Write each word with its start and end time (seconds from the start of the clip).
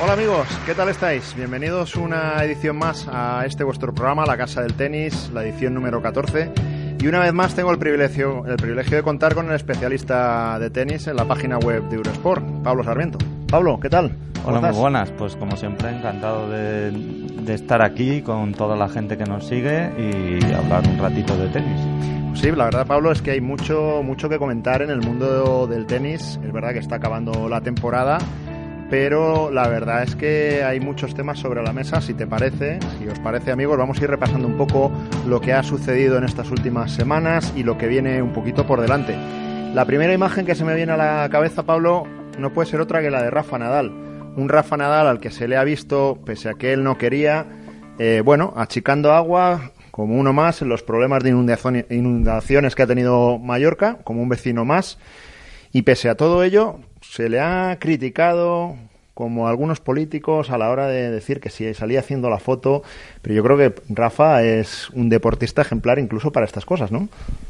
Hola 0.00 0.12
amigos, 0.12 0.48
¿qué 0.64 0.74
tal 0.74 0.88
estáis? 0.88 1.34
Bienvenidos 1.36 1.94
una 1.94 2.42
edición 2.42 2.78
más 2.78 3.06
a 3.12 3.44
este 3.44 3.62
vuestro 3.62 3.92
programa, 3.94 4.24
La 4.24 4.38
Casa 4.38 4.62
del 4.62 4.72
Tenis, 4.72 5.30
la 5.34 5.44
edición 5.44 5.74
número 5.74 6.00
14. 6.00 6.50
Y 6.98 7.06
una 7.08 7.20
vez 7.20 7.34
más 7.34 7.54
tengo 7.54 7.70
el 7.72 7.78
privilegio, 7.78 8.46
el 8.46 8.56
privilegio 8.56 8.96
de 8.96 9.02
contar 9.02 9.34
con 9.34 9.48
el 9.50 9.54
especialista 9.54 10.58
de 10.58 10.70
tenis 10.70 11.08
en 11.08 11.16
la 11.16 11.26
página 11.26 11.58
web 11.58 11.82
de 11.90 11.96
Eurosport, 11.96 12.42
Pablo 12.62 12.82
Sarmiento. 12.84 13.18
Pablo, 13.50 13.78
¿qué 13.80 13.90
tal? 13.90 14.12
Hola, 14.46 14.60
muy 14.60 14.78
buenas. 14.78 15.10
Pues 15.10 15.36
como 15.36 15.58
siempre, 15.58 15.90
encantado 15.90 16.48
de, 16.48 16.90
de 16.90 17.54
estar 17.54 17.82
aquí 17.82 18.22
con 18.22 18.54
toda 18.54 18.76
la 18.76 18.88
gente 18.88 19.18
que 19.18 19.24
nos 19.24 19.46
sigue 19.46 19.90
y 19.98 20.52
hablar 20.54 20.88
un 20.88 20.98
ratito 20.98 21.36
de 21.36 21.48
tenis. 21.48 22.17
Sí, 22.34 22.52
la 22.52 22.66
verdad, 22.66 22.86
Pablo, 22.86 23.10
es 23.10 23.20
que 23.20 23.32
hay 23.32 23.40
mucho, 23.40 24.02
mucho 24.04 24.28
que 24.28 24.38
comentar 24.38 24.80
en 24.82 24.90
el 24.90 25.00
mundo 25.00 25.66
del 25.66 25.86
tenis. 25.86 26.38
Es 26.44 26.52
verdad 26.52 26.72
que 26.72 26.78
está 26.78 26.96
acabando 26.96 27.48
la 27.48 27.60
temporada, 27.60 28.18
pero 28.90 29.50
la 29.50 29.66
verdad 29.66 30.04
es 30.04 30.14
que 30.14 30.62
hay 30.62 30.78
muchos 30.78 31.14
temas 31.14 31.40
sobre 31.40 31.62
la 31.62 31.72
mesa. 31.72 32.00
Si 32.00 32.14
te 32.14 32.26
parece, 32.26 32.78
si 32.98 33.08
os 33.08 33.18
parece, 33.18 33.50
amigos, 33.50 33.76
vamos 33.76 34.00
a 34.00 34.04
ir 34.04 34.10
repasando 34.10 34.46
un 34.46 34.56
poco 34.56 34.92
lo 35.26 35.40
que 35.40 35.52
ha 35.52 35.62
sucedido 35.62 36.16
en 36.16 36.24
estas 36.24 36.50
últimas 36.50 36.92
semanas 36.92 37.52
y 37.56 37.64
lo 37.64 37.76
que 37.76 37.88
viene 37.88 38.22
un 38.22 38.32
poquito 38.32 38.66
por 38.66 38.80
delante. 38.80 39.16
La 39.74 39.84
primera 39.84 40.12
imagen 40.12 40.46
que 40.46 40.54
se 40.54 40.64
me 40.64 40.74
viene 40.74 40.92
a 40.92 40.96
la 40.96 41.28
cabeza, 41.30 41.64
Pablo, 41.64 42.04
no 42.38 42.52
puede 42.52 42.70
ser 42.70 42.80
otra 42.80 43.02
que 43.02 43.10
la 43.10 43.22
de 43.22 43.30
Rafa 43.30 43.58
Nadal. 43.58 43.90
Un 44.36 44.48
Rafa 44.48 44.76
Nadal 44.76 45.08
al 45.08 45.20
que 45.20 45.30
se 45.30 45.48
le 45.48 45.56
ha 45.56 45.64
visto, 45.64 46.20
pese 46.24 46.48
a 46.48 46.54
que 46.54 46.72
él 46.72 46.84
no 46.84 46.96
quería, 46.96 47.46
eh, 47.98 48.22
bueno, 48.24 48.54
achicando 48.56 49.12
agua, 49.12 49.72
como 49.98 50.14
uno 50.14 50.32
más 50.32 50.62
en 50.62 50.68
los 50.68 50.84
problemas 50.84 51.24
de 51.24 51.30
inundaciones 51.30 52.76
que 52.76 52.82
ha 52.84 52.86
tenido 52.86 53.36
Mallorca, 53.40 53.98
como 54.04 54.22
un 54.22 54.28
vecino 54.28 54.64
más. 54.64 54.96
Y 55.72 55.82
pese 55.82 56.08
a 56.08 56.14
todo 56.14 56.44
ello, 56.44 56.78
se 57.00 57.28
le 57.28 57.40
ha 57.40 57.76
criticado 57.80 58.76
como 59.12 59.48
algunos 59.48 59.80
políticos 59.80 60.50
a 60.50 60.58
la 60.58 60.70
hora 60.70 60.86
de 60.86 61.10
decir 61.10 61.40
que 61.40 61.50
si 61.50 61.74
salía 61.74 61.98
haciendo 61.98 62.30
la 62.30 62.38
foto, 62.38 62.84
pero 63.22 63.34
yo 63.34 63.42
creo 63.42 63.56
que 63.56 63.74
Rafa 63.88 64.44
es 64.44 64.88
un 64.90 65.08
deportista 65.08 65.62
ejemplar 65.62 65.98
incluso 65.98 66.30
para 66.30 66.46
estas 66.46 66.64
cosas, 66.64 66.92
¿no? 66.92 67.08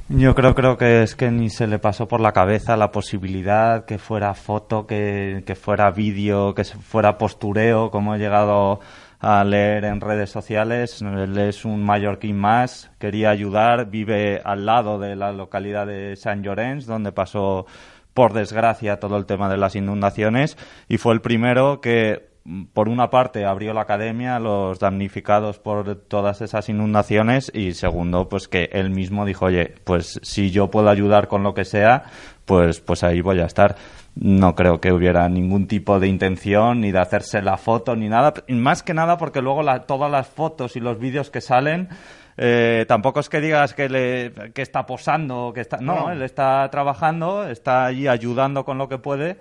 Yo 0.08 0.34
creo, 0.34 0.54
creo 0.54 0.78
que 0.78 1.02
es 1.02 1.14
que 1.14 1.30
ni 1.30 1.50
se 1.50 1.66
le 1.66 1.78
pasó 1.78 2.08
por 2.08 2.22
la 2.22 2.32
cabeza 2.32 2.78
la 2.78 2.90
posibilidad 2.90 3.84
que 3.84 3.98
fuera 3.98 4.32
foto, 4.32 4.86
que, 4.86 5.42
fuera 5.60 5.90
vídeo, 5.90 6.54
que 6.54 6.64
fuera 6.64 7.18
postureo, 7.18 7.90
como 7.90 8.14
he 8.14 8.18
llegado 8.18 8.80
a 9.20 9.42
leer 9.44 9.84
en 9.84 10.00
redes 10.00 10.30
sociales. 10.30 11.02
Él 11.02 11.36
es 11.38 11.64
un 11.64 11.82
mallorquín 11.82 12.36
más, 12.36 12.90
quería 12.98 13.30
ayudar, 13.30 13.90
vive 13.90 14.40
al 14.44 14.66
lado 14.66 14.98
de 14.98 15.16
la 15.16 15.32
localidad 15.32 15.86
de 15.86 16.16
San 16.16 16.42
Llorenç, 16.42 16.86
donde 16.86 17.12
pasó, 17.12 17.66
por 18.14 18.32
desgracia, 18.32 19.00
todo 19.00 19.16
el 19.16 19.26
tema 19.26 19.48
de 19.48 19.56
las 19.56 19.76
inundaciones 19.76 20.56
y 20.88 20.98
fue 20.98 21.14
el 21.14 21.20
primero 21.20 21.80
que 21.80 22.28
por 22.72 22.88
una 22.88 23.10
parte 23.10 23.44
abrió 23.44 23.74
la 23.74 23.82
academia 23.82 24.36
a 24.36 24.40
los 24.40 24.78
damnificados 24.78 25.58
por 25.58 25.96
todas 25.96 26.40
esas 26.40 26.68
inundaciones 26.68 27.50
y 27.54 27.72
segundo 27.74 28.28
pues 28.28 28.48
que 28.48 28.70
él 28.72 28.90
mismo 28.90 29.26
dijo 29.26 29.46
oye 29.46 29.74
pues 29.84 30.18
si 30.22 30.50
yo 30.50 30.70
puedo 30.70 30.88
ayudar 30.88 31.28
con 31.28 31.42
lo 31.42 31.52
que 31.52 31.64
sea 31.64 32.04
pues 32.46 32.80
pues 32.80 33.02
ahí 33.02 33.20
voy 33.20 33.40
a 33.40 33.44
estar 33.44 33.76
no 34.20 34.54
creo 34.54 34.80
que 34.80 34.92
hubiera 34.92 35.28
ningún 35.28 35.68
tipo 35.68 36.00
de 36.00 36.08
intención 36.08 36.80
ni 36.80 36.90
de 36.90 36.98
hacerse 36.98 37.40
la 37.40 37.56
foto 37.56 37.94
ni 37.94 38.08
nada. 38.08 38.34
Más 38.48 38.82
que 38.82 38.94
nada 38.94 39.16
porque 39.16 39.40
luego 39.40 39.62
todas 39.86 40.10
las 40.10 40.26
fotos 40.26 40.76
y 40.76 40.80
los 40.80 40.98
vídeos 40.98 41.30
que 41.30 41.40
salen 41.40 41.88
eh, 42.36 42.84
tampoco 42.88 43.20
es 43.20 43.28
que 43.28 43.40
digas 43.40 43.74
que, 43.74 43.88
le, 43.88 44.32
que 44.52 44.62
está 44.62 44.86
posando, 44.86 45.52
que 45.52 45.60
está, 45.60 45.78
no, 45.78 46.10
él 46.10 46.22
está 46.22 46.68
trabajando, 46.70 47.48
está 47.48 47.86
allí 47.86 48.06
ayudando 48.06 48.64
con 48.64 48.78
lo 48.78 48.88
que 48.88 48.98
puede 48.98 49.38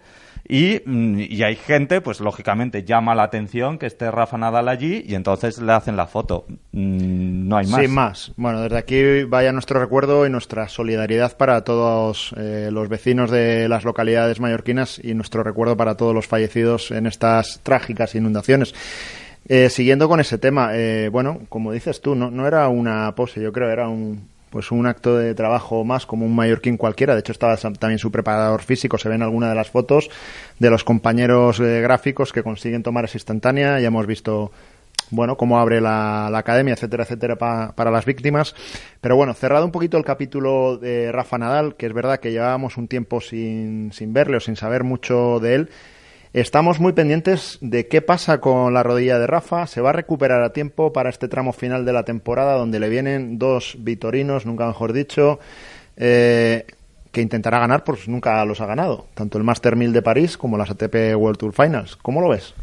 Mm, 0.49 1.19
y, 1.19 1.43
hay 1.43 1.55
gente, 1.55 1.99
pues 1.99 2.21
lógicamente 2.21 2.83
llama 2.83 3.15
la 3.15 3.23
atención 3.23 3.77
que 3.77 3.85
esté 3.85 4.09
Rafa 4.11 4.37
Nadal 4.37 4.69
allí 4.69 5.03
y 5.05 5.15
entonces 5.15 5.59
le 5.59 5.73
hacen 5.73 5.97
la 5.97 6.07
foto. 6.07 6.45
Mm, 6.71 7.47
no 7.47 7.57
hay 7.57 7.67
más. 7.67 7.81
Sin 7.81 7.93
más. 7.93 8.31
Bueno, 8.37 8.61
desde 8.61 8.77
aquí 8.77 9.23
vaya 9.23 9.51
nuestro 9.51 9.79
recuerdo 9.79 10.25
y 10.25 10.29
nuestra 10.29 10.69
solidaridad 10.69 11.35
para 11.35 11.63
todos 11.63 12.33
eh, 12.37 12.69
los 12.71 12.87
vecinos 12.87 13.29
de 13.29 13.67
las 13.67 13.83
localidades 13.83 14.39
mallorquinas 14.39 15.01
y 15.03 15.13
nuestro 15.13 15.43
recuerdo 15.43 15.75
para 15.75 15.95
todos 15.95 16.15
los 16.15 16.27
fallecidos 16.27 16.91
en 16.91 17.07
estas 17.07 17.59
trágicas 17.63 18.15
inundaciones. 18.15 18.73
Eh, 19.49 19.69
siguiendo 19.69 20.09
con 20.09 20.19
ese 20.19 20.37
tema, 20.37 20.71
eh, 20.73 21.09
bueno, 21.09 21.41
como 21.49 21.71
dices 21.71 22.01
tú, 22.01 22.15
no, 22.15 22.31
no 22.31 22.47
era 22.47 22.67
una 22.67 23.13
pose, 23.15 23.41
yo 23.41 23.53
creo, 23.53 23.69
era 23.69 23.87
un, 23.87 24.27
pues 24.49 24.71
un 24.71 24.85
acto 24.87 25.17
de 25.17 25.35
trabajo 25.35 25.83
más 25.83 26.05
como 26.05 26.25
un 26.25 26.35
mallorquín 26.35 26.77
cualquiera. 26.77 27.13
De 27.13 27.19
hecho, 27.19 27.31
estaba 27.31 27.57
también 27.57 27.99
su 27.99 28.11
preparador 28.11 28.61
físico. 28.61 28.97
Se 28.97 29.09
ven 29.09 29.21
algunas 29.21 29.49
de 29.49 29.55
las 29.55 29.69
fotos 29.69 30.09
de 30.59 30.69
los 30.69 30.83
compañeros 30.83 31.59
eh, 31.59 31.81
gráficos 31.81 32.31
que 32.31 32.43
consiguen 32.43 32.83
tomar 32.83 33.05
esa 33.05 33.17
instantánea. 33.17 33.79
Ya 33.79 33.87
hemos 33.87 34.07
visto, 34.07 34.51
bueno, 35.11 35.37
cómo 35.37 35.59
abre 35.59 35.81
la, 35.81 36.27
academia, 36.27 36.73
etcétera, 36.73 37.03
etcétera, 37.03 37.35
para 37.35 37.91
las 37.91 38.05
víctimas. 38.05 38.55
Pero 39.01 39.15
bueno, 39.15 39.33
cerrado 39.33 39.65
un 39.65 39.71
poquito 39.71 39.97
el 39.97 40.05
capítulo 40.05 40.77
de 40.77 41.11
Rafa 41.11 41.37
Nadal, 41.37 41.75
que 41.75 41.85
es 41.85 41.93
verdad 41.93 42.19
que 42.19 42.31
llevábamos 42.31 42.77
un 42.77 42.87
tiempo 42.87 43.21
sin, 43.21 43.91
sin 43.91 44.13
verle 44.13 44.37
o 44.37 44.39
sin 44.39 44.55
saber 44.55 44.83
mucho 44.83 45.39
de 45.39 45.55
él. 45.55 45.69
Estamos 46.33 46.79
muy 46.79 46.91
pendientes 46.91 47.57
de 47.61 47.87
qué 47.87 48.01
pasa 48.01 48.41
con 48.41 48.73
la 48.73 48.83
rodilla 48.83 49.17
de 49.17 49.27
Rafa. 49.27 49.65
¿Se 49.65 49.81
va 49.81 49.91
a 49.91 49.93
recuperar 49.93 50.43
a 50.43 50.51
tiempo 50.51 50.91
para 50.91 51.09
este 51.09 51.27
tramo 51.27 51.53
final 51.53 51.85
de 51.85 51.93
la 51.93 52.03
temporada 52.03 52.55
donde 52.55 52.79
le 52.79 52.89
vienen 52.89 53.39
dos 53.39 53.77
vitorinos, 53.79 54.45
nunca 54.45 54.67
mejor 54.67 54.91
dicho, 54.91 55.39
eh, 55.95 56.65
que 57.11 57.21
intentará 57.21 57.59
ganar, 57.59 57.83
pues 57.83 58.07
nunca 58.07 58.43
los 58.45 58.61
ha 58.61 58.65
ganado, 58.65 59.07
tanto 59.13 59.37
el 59.37 59.43
Master 59.43 59.75
1000 59.75 59.93
de 59.93 60.01
París 60.01 60.37
como 60.37 60.57
las 60.57 60.69
ATP 60.69 61.15
World 61.15 61.37
Tour 61.37 61.53
Finals. 61.53 61.95
¿Cómo 61.95 62.21
lo 62.21 62.29
ves? 62.29 62.53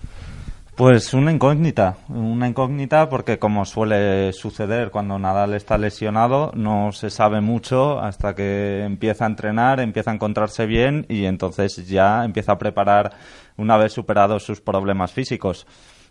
Pues 0.77 1.15
una 1.15 1.31
incógnita, 1.31 1.99
una 2.09 2.49
incógnita 2.49 3.09
porque 3.09 3.39
como 3.39 3.65
suele 3.65 4.33
suceder 4.33 4.91
cuando 4.91 5.21
Nadal 5.21 5.55
está 5.55 5.79
lesionado, 5.79 6.51
no 6.57 6.91
se 6.91 7.11
sabe 7.11 7.41
mucho 7.41 8.01
hasta 8.01 8.35
que 8.35 8.83
empieza 8.83 9.25
a 9.25 9.29
entrenar, 9.29 9.79
empieza 9.79 10.11
a 10.11 10.15
encontrarse 10.15 10.67
bien 10.67 11.07
y 11.09 11.27
entonces 11.27 11.87
ya 11.87 12.25
empieza 12.25 12.53
a 12.53 12.59
preparar 12.59 13.13
una 13.57 13.77
vez 13.77 13.93
superados 13.93 14.45
sus 14.45 14.61
problemas 14.61 15.13
físicos. 15.13 15.67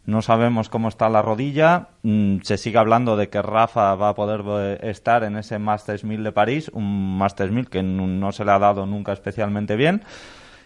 No 0.06 0.22
sabemos 0.22 0.68
cómo 0.70 0.90
está 0.90 1.08
la 1.10 1.22
rodilla. 1.22 1.90
Mm, 2.04 2.40
se 2.42 2.58
sigue 2.58 2.78
hablando 2.78 3.16
de 3.16 3.30
que 3.30 3.42
Rafa 3.42 3.96
va 3.96 4.10
a 4.10 4.16
poder 4.16 4.44
eh, 4.46 4.90
estar 4.90 5.24
en 5.24 5.38
ese 5.38 5.60
Masters 5.60 6.04
1000 6.04 6.24
de 6.24 6.32
París, 6.34 6.70
un 6.74 7.18
Masters 7.18 7.52
1000 7.52 7.70
que 7.70 7.84
no 7.84 8.32
se 8.34 8.44
le 8.44 8.52
ha 8.52 8.60
dado 8.60 8.86
nunca 8.86 9.14
especialmente 9.14 9.76
bien 9.76 10.04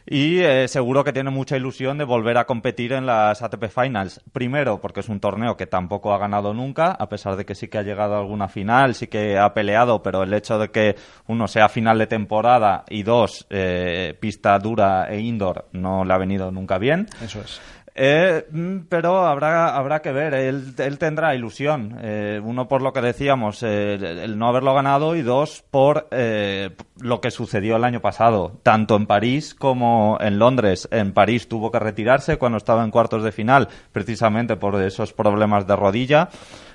y 0.10 0.40
eh, 0.40 0.68
seguro 0.70 1.04
que 1.04 1.12
tiene 1.12 1.30
mucha 1.30 1.58
ilusión 1.58 1.98
de 1.98 2.06
volver 2.06 2.38
a 2.38 2.46
competir 2.46 2.94
en 2.94 3.06
las 3.06 3.42
ATP 3.42 3.66
Finals. 3.66 4.22
Primero, 4.32 4.80
porque 4.80 5.02
es 5.02 5.10
un 5.10 5.20
torneo 5.20 5.58
que 5.58 5.68
tampoco 5.68 6.14
ha 6.14 6.18
ganado 6.18 6.54
nunca, 6.54 6.92
a 6.92 7.10
pesar 7.10 7.36
de 7.36 7.46
que 7.46 7.56
sí 7.56 7.68
que 7.68 7.78
ha 7.78 7.84
llegado 7.84 8.16
a 8.16 8.20
alguna 8.20 8.48
final, 8.48 8.96
sí 8.96 9.08
que 9.08 9.38
ha 9.38 9.54
peleado, 9.54 10.02
pero 10.02 10.24
el 10.24 10.34
hecho 10.34 10.58
de 10.58 10.70
que 10.70 10.96
uno 11.28 11.48
sea 11.48 11.68
final 11.68 11.98
de 11.98 12.08
temporada 12.08 12.86
y 12.90 13.04
dos, 13.04 13.46
eh, 13.50 14.18
pista 14.20 14.58
dura 14.60 15.10
e 15.10 15.20
indoor, 15.20 15.68
no 15.74 16.06
le 16.06 16.14
ha 16.14 16.18
venido 16.18 16.52
nunca 16.52 16.78
bien. 16.78 17.08
Eso 17.22 17.42
es. 17.42 17.60
Eh, 18.00 18.46
mm, 18.52 18.82
pero 18.90 19.26
habrá, 19.26 19.76
habrá 19.76 20.04
que 20.04 20.12
ver, 20.12 20.36
él, 20.36 20.76
él 20.78 21.00
tendrá 21.00 21.34
ilusión. 21.34 21.98
Eh, 22.04 22.40
uno 22.44 22.68
por 22.68 22.84
lo 22.84 22.94
que 22.94 23.02
decíamos, 23.02 23.64
eh, 23.64 23.96
el 23.96 24.38
no 24.38 24.48
haberlo 24.48 24.76
ganado 24.76 25.16
y 25.16 25.24
dos 25.24 25.64
por 25.72 26.08
eh, 26.12 26.76
lo 27.00 27.20
que 27.22 27.32
sucedió 27.32 27.76
el 27.76 27.84
año 27.84 28.00
pasado, 28.00 28.60
tanto 28.62 28.96
en 28.96 29.08
París 29.08 29.56
como 29.56 30.20
en 30.22 30.38
Londres. 30.38 30.88
En 30.92 31.12
París 31.12 31.50
tuvo 31.50 31.72
que 31.72 31.80
retirarse 31.80 32.38
cuando 32.38 32.60
estaba 32.60 32.84
en 32.84 32.92
cuartos 32.92 33.24
de 33.24 33.32
final, 33.32 33.68
precisamente 33.92 34.58
por 34.58 34.80
esos 34.80 35.12
problemas 35.12 35.66
de 35.66 35.76
rodilla 35.76 36.30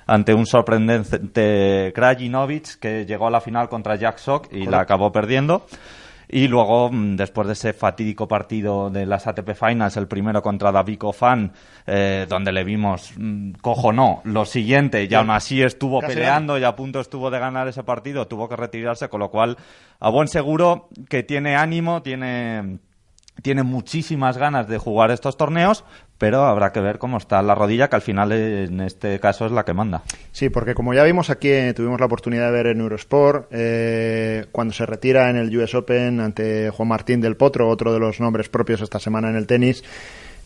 ante 0.04 0.34
un 0.34 0.46
sorprendente 0.46 1.92
Krajinovic 1.94 2.80
que 2.80 3.06
llegó 3.06 3.28
a 3.28 3.30
la 3.30 3.40
final 3.40 3.68
contra 3.68 3.94
Jack 3.94 4.18
Sock 4.18 4.52
y 4.52 4.66
la 4.66 4.80
acabó 4.80 5.12
perdiendo. 5.12 5.64
Y 6.34 6.48
luego, 6.48 6.90
mm, 6.90 7.16
después 7.16 7.46
de 7.46 7.52
ese 7.52 7.74
fatídico 7.74 8.26
partido 8.26 8.88
de 8.88 9.04
las 9.04 9.26
ATP 9.26 9.54
Finals, 9.54 9.98
el 9.98 10.08
primero 10.08 10.40
contra 10.40 10.72
David 10.72 11.02
Fan, 11.12 11.52
eh, 11.86 12.24
donde 12.26 12.50
le 12.52 12.64
vimos, 12.64 13.12
mm, 13.18 13.52
cojo 13.60 13.92
no, 13.92 14.22
lo 14.24 14.46
siguiente, 14.46 15.04
y 15.04 15.12
aún 15.12 15.28
así 15.28 15.62
estuvo 15.62 16.00
peleando 16.00 16.56
y 16.56 16.64
a 16.64 16.74
punto 16.74 17.00
estuvo 17.00 17.30
de 17.30 17.38
ganar 17.38 17.68
ese 17.68 17.84
partido, 17.84 18.28
tuvo 18.28 18.48
que 18.48 18.56
retirarse, 18.56 19.10
con 19.10 19.20
lo 19.20 19.30
cual, 19.30 19.58
a 20.00 20.08
buen 20.08 20.26
seguro 20.26 20.88
que 21.10 21.22
tiene 21.22 21.54
ánimo, 21.54 22.00
tiene 22.00 22.78
tiene 23.40 23.62
muchísimas 23.62 24.36
ganas 24.36 24.68
de 24.68 24.78
jugar 24.78 25.10
estos 25.10 25.36
torneos, 25.36 25.84
pero 26.18 26.44
habrá 26.44 26.70
que 26.72 26.80
ver 26.80 26.98
cómo 26.98 27.16
está 27.16 27.42
la 27.42 27.54
rodilla, 27.54 27.88
que 27.88 27.96
al 27.96 28.02
final 28.02 28.30
en 28.32 28.80
este 28.80 29.18
caso 29.18 29.46
es 29.46 29.52
la 29.52 29.64
que 29.64 29.72
manda. 29.72 30.02
Sí, 30.30 30.50
porque 30.50 30.74
como 30.74 30.94
ya 30.94 31.02
vimos 31.02 31.30
aquí, 31.30 31.48
eh, 31.48 31.72
tuvimos 31.74 31.98
la 31.98 32.06
oportunidad 32.06 32.46
de 32.46 32.52
ver 32.52 32.66
en 32.68 32.80
Eurosport, 32.80 33.48
eh, 33.50 34.46
cuando 34.52 34.74
se 34.74 34.86
retira 34.86 35.30
en 35.30 35.36
el 35.36 35.56
US 35.56 35.74
Open 35.74 36.20
ante 36.20 36.70
Juan 36.70 36.88
Martín 36.88 37.20
del 37.20 37.36
Potro, 37.36 37.68
otro 37.68 37.92
de 37.92 37.98
los 37.98 38.20
nombres 38.20 38.48
propios 38.48 38.80
esta 38.82 39.00
semana 39.00 39.30
en 39.30 39.36
el 39.36 39.46
tenis, 39.46 39.82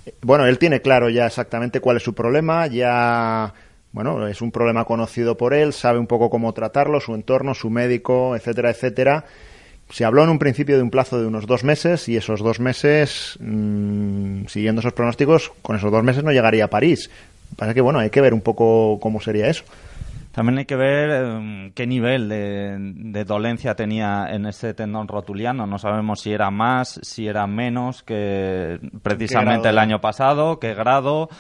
eh, 0.06 0.14
bueno, 0.22 0.46
él 0.46 0.58
tiene 0.58 0.80
claro 0.80 1.10
ya 1.10 1.26
exactamente 1.26 1.80
cuál 1.80 1.98
es 1.98 2.02
su 2.02 2.14
problema, 2.14 2.66
ya 2.68 3.52
bueno, 3.92 4.26
es 4.26 4.40
un 4.42 4.52
problema 4.52 4.84
conocido 4.84 5.36
por 5.36 5.54
él, 5.54 5.72
sabe 5.72 5.98
un 5.98 6.06
poco 6.06 6.30
cómo 6.30 6.52
tratarlo, 6.52 7.00
su 7.00 7.14
entorno, 7.14 7.54
su 7.54 7.70
médico, 7.70 8.36
etcétera, 8.36 8.70
etcétera 8.70 9.24
se 9.90 10.04
habló 10.04 10.24
en 10.24 10.30
un 10.30 10.38
principio 10.38 10.76
de 10.76 10.82
un 10.82 10.90
plazo 10.90 11.20
de 11.20 11.26
unos 11.26 11.46
dos 11.46 11.64
meses 11.64 12.08
y 12.08 12.16
esos 12.16 12.40
dos 12.40 12.60
meses, 12.60 13.38
mm, 13.40 14.46
siguiendo 14.46 14.80
esos 14.80 14.92
pronósticos, 14.92 15.52
con 15.62 15.76
esos 15.76 15.92
dos 15.92 16.02
meses 16.02 16.24
no 16.24 16.32
llegaría 16.32 16.64
a 16.64 16.70
París. 16.70 17.10
Pasa 17.56 17.72
que, 17.74 17.80
bueno, 17.80 18.00
hay 18.00 18.10
que 18.10 18.20
ver 18.20 18.34
un 18.34 18.40
poco 18.40 18.98
cómo 19.00 19.20
sería 19.20 19.48
eso. 19.48 19.64
También 20.36 20.58
hay 20.58 20.64
que 20.66 20.76
ver 20.76 21.10
em, 21.10 21.72
qué 21.72 21.86
nivel 21.86 22.28
de, 22.28 23.24
dolencia 23.24 23.74
tenía 23.74 24.26
en 24.30 24.44
ese 24.44 24.74
tendón 24.74 25.08
rotuliano. 25.08 25.66
No 25.66 25.78
sabemos 25.78 26.20
si 26.20 26.30
era 26.30 26.50
más, 26.50 27.00
si 27.02 27.26
era 27.26 27.46
menos 27.46 28.02
que 28.02 28.78
precisamente 29.02 29.70
el 29.70 29.78
año 29.78 29.98
pasado, 30.02 30.60
qué 30.60 30.74
grado. 30.74 31.30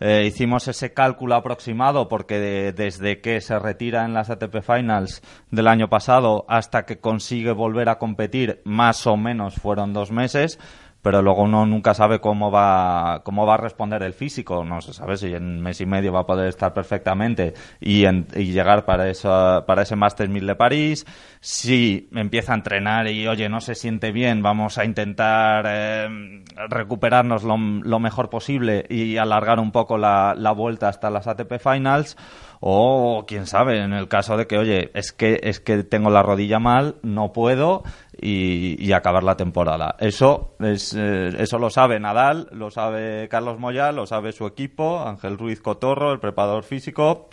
Eh, 0.00 0.24
hicimos 0.26 0.66
ese 0.68 0.92
cálculo 0.92 1.34
aproximado 1.34 2.08
porque 2.08 2.72
desde 2.72 3.20
que 3.20 3.40
se 3.40 3.58
retira 3.58 4.04
en 4.04 4.14
las 4.14 4.30
ATP 4.30 4.60
Finals 4.60 5.22
del 5.50 5.68
año 5.68 5.88
pasado 5.88 6.44
hasta 6.48 6.84
que 6.84 6.98
consigue 6.98 7.52
volver 7.52 7.88
a 7.88 7.98
competir, 7.98 8.60
más 8.64 9.06
o 9.06 9.16
menos 9.16 9.54
fueron 9.54 9.92
dos 9.92 10.10
meses 10.10 10.58
pero 11.04 11.20
luego 11.20 11.42
uno 11.42 11.66
nunca 11.66 11.92
sabe 11.92 12.18
cómo 12.18 12.50
va 12.50 13.20
cómo 13.24 13.44
va 13.44 13.54
a 13.54 13.58
responder 13.58 14.02
el 14.02 14.14
físico 14.14 14.64
no 14.64 14.80
se 14.80 14.94
sabe 14.94 15.18
si 15.18 15.34
en 15.34 15.60
mes 15.60 15.78
y 15.82 15.86
medio 15.86 16.14
va 16.14 16.20
a 16.20 16.26
poder 16.26 16.48
estar 16.48 16.72
perfectamente 16.72 17.52
y, 17.78 18.06
llegar 18.34 18.86
para 18.86 19.10
eso 19.10 19.64
para 19.66 19.82
ese 19.82 19.96
Masters 19.96 20.30
1000 20.30 20.46
de 20.46 20.54
París. 20.54 21.06
Si 21.40 22.08
empieza 22.14 22.52
a 22.52 22.56
entrenar 22.56 23.06
y 23.08 23.28
oye 23.28 23.50
no 23.50 23.60
se 23.60 23.74
siente 23.74 24.12
bien 24.12 24.42
vamos 24.42 24.78
a 24.78 24.86
intentar 24.86 25.66
eh, 25.68 26.42
recuperarnos 26.70 27.44
lo, 27.44 27.58
mejor 27.98 28.30
posible 28.30 28.86
y 28.88 29.18
alargar 29.18 29.60
un 29.60 29.72
poco 29.72 29.98
la, 29.98 30.34
la 30.34 30.52
vuelta 30.52 30.88
hasta 30.88 31.10
las 31.10 31.26
ATP 31.26 31.58
Finals 31.58 32.16
o 32.66 33.26
quién 33.26 33.46
sabe 33.46 33.82
en 33.82 33.92
el 33.92 34.08
caso 34.08 34.38
de 34.38 34.46
que 34.46 34.56
oye 34.56 34.90
es 34.94 35.12
que 35.12 35.38
es 35.42 35.60
que 35.60 35.84
tengo 35.84 36.08
la 36.08 36.22
rodilla 36.22 36.58
mal 36.58 36.94
no 37.02 37.30
puedo 37.30 37.82
y, 38.18 38.90
acabar 38.92 39.22
la 39.22 39.36
temporada. 39.36 39.96
Eso 39.98 40.54
es 40.60 40.94
eh, 40.98 41.28
eso 41.38 41.58
lo 41.58 41.68
sabe 41.68 42.00
Nadal 42.00 42.48
lo 42.52 42.70
sabe 42.70 43.28
Carlos 43.28 43.58
Moya 43.58 43.92
lo 43.92 44.06
sabe 44.06 44.32
su 44.32 44.46
equipo 44.46 45.06
Ángel 45.06 45.36
Ruiz 45.36 45.60
Cotorro 45.60 46.10
el 46.10 46.20
preparador 46.20 46.64
físico 46.64 47.28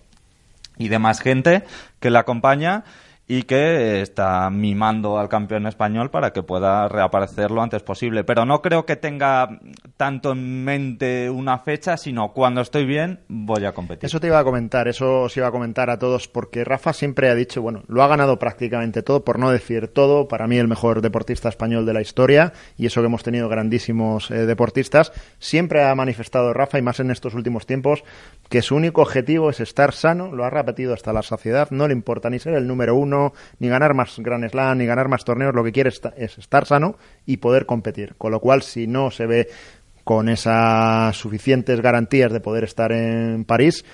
y 0.78 0.90
demás 0.90 1.22
gente 1.22 1.64
que 2.02 2.12
le 2.12 2.18
acompaña 2.18 2.84
y 3.34 3.44
que 3.44 4.02
está 4.02 4.50
mimando 4.50 5.18
al 5.18 5.30
campeón 5.30 5.66
español 5.66 6.12
para 6.12 6.34
que 6.34 6.44
pueda 6.44 6.90
reaparecer 6.90 7.50
lo 7.50 7.62
antes 7.62 7.82
posible. 7.82 8.26
Pero 8.26 8.46
no 8.46 8.62
creo 8.62 8.86
que 8.86 8.98
tenga 8.98 9.58
tanto 9.96 10.34
en 10.34 10.66
mente 10.66 11.30
una 11.30 11.58
fecha, 11.60 11.96
sino 11.96 12.34
cuando 12.34 12.60
estoy 12.60 12.86
bien 12.86 13.22
voy 13.30 13.64
a 13.64 13.72
competir. 13.72 14.08
Eso 14.08 14.20
te 14.20 14.28
iba 14.28 14.38
a 14.38 14.44
comentar, 14.44 14.90
eso 14.90 15.22
os 15.22 15.38
iba 15.38 15.48
a 15.48 15.52
comentar 15.52 15.90
a 15.90 15.98
todos, 15.98 16.28
porque 16.28 16.66
Rafa 16.66 16.92
siempre 16.92 17.30
ha 17.30 17.36
dicho, 17.36 17.62
bueno, 17.62 17.84
lo 17.88 18.04
ha 18.04 18.08
ganado 18.10 18.38
prácticamente 18.38 19.02
todo, 19.02 19.24
por 19.24 19.40
no 19.40 19.50
decir 19.50 19.88
todo, 19.88 20.28
para 20.28 20.46
mí 20.46 20.58
el 20.58 20.68
mejor 20.68 21.02
deportista 21.02 21.48
español 21.48 21.86
de 21.86 21.94
la 21.94 22.02
historia, 22.02 22.52
y 22.76 22.86
eso 22.86 23.00
que 23.00 23.08
hemos 23.08 23.24
tenido 23.24 23.48
grandísimos 23.48 24.30
eh, 24.30 24.46
deportistas, 24.46 25.14
siempre 25.40 25.86
ha 25.86 25.96
manifestado 25.96 26.52
Rafa, 26.52 26.80
y 26.80 26.82
más 26.82 27.00
en 27.00 27.12
estos 27.12 27.34
últimos 27.34 27.66
tiempos, 27.66 28.04
que 28.50 28.62
su 28.62 28.76
único 28.76 29.02
objetivo 29.02 29.50
es 29.50 29.62
estar 29.62 29.94
sano, 29.94 30.36
lo 30.36 30.44
ha 30.44 30.50
repetido 30.50 30.94
hasta 30.94 31.14
la 31.14 31.22
saciedad, 31.22 31.70
no 31.72 31.88
le 31.88 31.94
importa 31.94 32.30
ni 32.30 32.38
ser 32.38 32.56
el 32.56 32.68
número 32.68 32.94
uno, 32.94 33.21
ni 33.60 33.68
ganar 33.68 33.94
más 33.94 34.20
Grand 34.20 34.50
Slam, 34.50 34.78
ni 34.78 34.86
ganar 34.86 35.08
más 35.08 35.24
torneos, 35.24 35.54
lo 35.54 35.64
que 35.64 35.72
quiere 35.72 35.90
es 35.90 36.38
estar 36.38 36.66
sano 36.66 36.96
y 37.26 37.38
poder 37.38 37.66
competir. 37.66 38.16
Con 38.18 38.32
lo 38.32 38.40
cual, 38.40 38.62
si 38.62 38.88
no 38.88 39.12
se 39.12 39.26
ve 39.26 39.50
con 40.04 40.30
esas 40.30 41.16
suficientes 41.16 41.82
garantías 41.82 42.32
de 42.32 42.40
poder 42.40 42.64
estar 42.64 42.92
en 42.92 43.46
París, 43.46 43.86